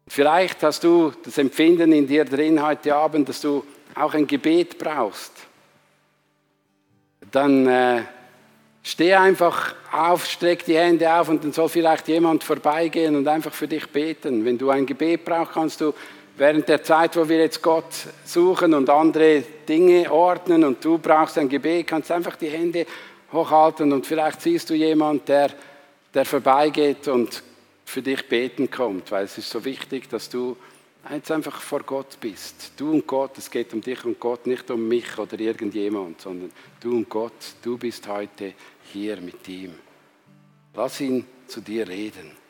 Vielleicht 0.07 0.61
hast 0.63 0.83
du 0.83 1.11
das 1.23 1.37
Empfinden 1.37 1.91
in 1.91 2.07
dir 2.07 2.25
drin 2.25 2.63
heute 2.65 2.95
Abend, 2.95 3.27
dass 3.27 3.41
du 3.41 3.65
auch 3.95 4.13
ein 4.13 4.27
Gebet 4.27 4.77
brauchst. 4.77 5.31
Dann 7.31 7.67
äh, 7.67 8.03
steh 8.83 9.15
einfach 9.15 9.73
auf, 9.91 10.25
streck 10.25 10.63
die 10.65 10.77
Hände 10.77 11.11
auf 11.11 11.29
und 11.29 11.43
dann 11.43 11.53
soll 11.53 11.69
vielleicht 11.69 12.07
jemand 12.07 12.43
vorbeigehen 12.43 13.15
und 13.15 13.27
einfach 13.27 13.53
für 13.53 13.67
dich 13.67 13.87
beten. 13.89 14.45
Wenn 14.45 14.57
du 14.57 14.69
ein 14.69 14.85
Gebet 14.85 15.25
brauchst, 15.25 15.53
kannst 15.53 15.81
du 15.81 15.93
während 16.37 16.69
der 16.69 16.83
Zeit, 16.83 17.15
wo 17.17 17.27
wir 17.27 17.39
jetzt 17.39 17.61
Gott 17.61 17.91
suchen 18.25 18.73
und 18.73 18.89
andere 18.89 19.43
Dinge 19.67 20.11
ordnen 20.11 20.63
und 20.65 20.85
du 20.85 20.99
brauchst 20.99 21.37
ein 21.37 21.49
Gebet, 21.49 21.87
kannst 21.87 22.11
einfach 22.11 22.35
die 22.35 22.49
Hände 22.49 22.85
hochhalten 23.31 23.91
und 23.91 24.05
vielleicht 24.05 24.41
siehst 24.41 24.69
du 24.69 24.75
jemand, 24.75 25.27
der, 25.27 25.49
der 26.13 26.25
vorbeigeht 26.25 27.07
und 27.07 27.41
für 27.85 28.01
dich 28.01 28.27
beten 28.27 28.69
kommt, 28.69 29.11
weil 29.11 29.25
es 29.25 29.37
ist 29.37 29.49
so 29.49 29.63
wichtig, 29.63 30.09
dass 30.09 30.29
du 30.29 30.57
jetzt 31.09 31.31
einfach 31.31 31.61
vor 31.61 31.81
Gott 31.81 32.19
bist. 32.19 32.73
Du 32.77 32.91
und 32.91 33.07
Gott, 33.07 33.37
es 33.37 33.49
geht 33.49 33.73
um 33.73 33.81
dich 33.81 34.03
und 34.05 34.19
Gott, 34.19 34.47
nicht 34.47 34.69
um 34.71 34.87
mich 34.87 35.17
oder 35.17 35.39
irgendjemand, 35.39 36.19
sondern 36.19 36.51
du 36.81 36.97
und 36.97 37.09
Gott, 37.09 37.55
du 37.61 37.77
bist 37.77 38.07
heute 38.07 38.53
hier 38.91 39.21
mit 39.21 39.47
ihm. 39.47 39.75
Lass 40.73 40.99
ihn 40.99 41.25
zu 41.47 41.61
dir 41.61 41.87
reden. 41.87 42.44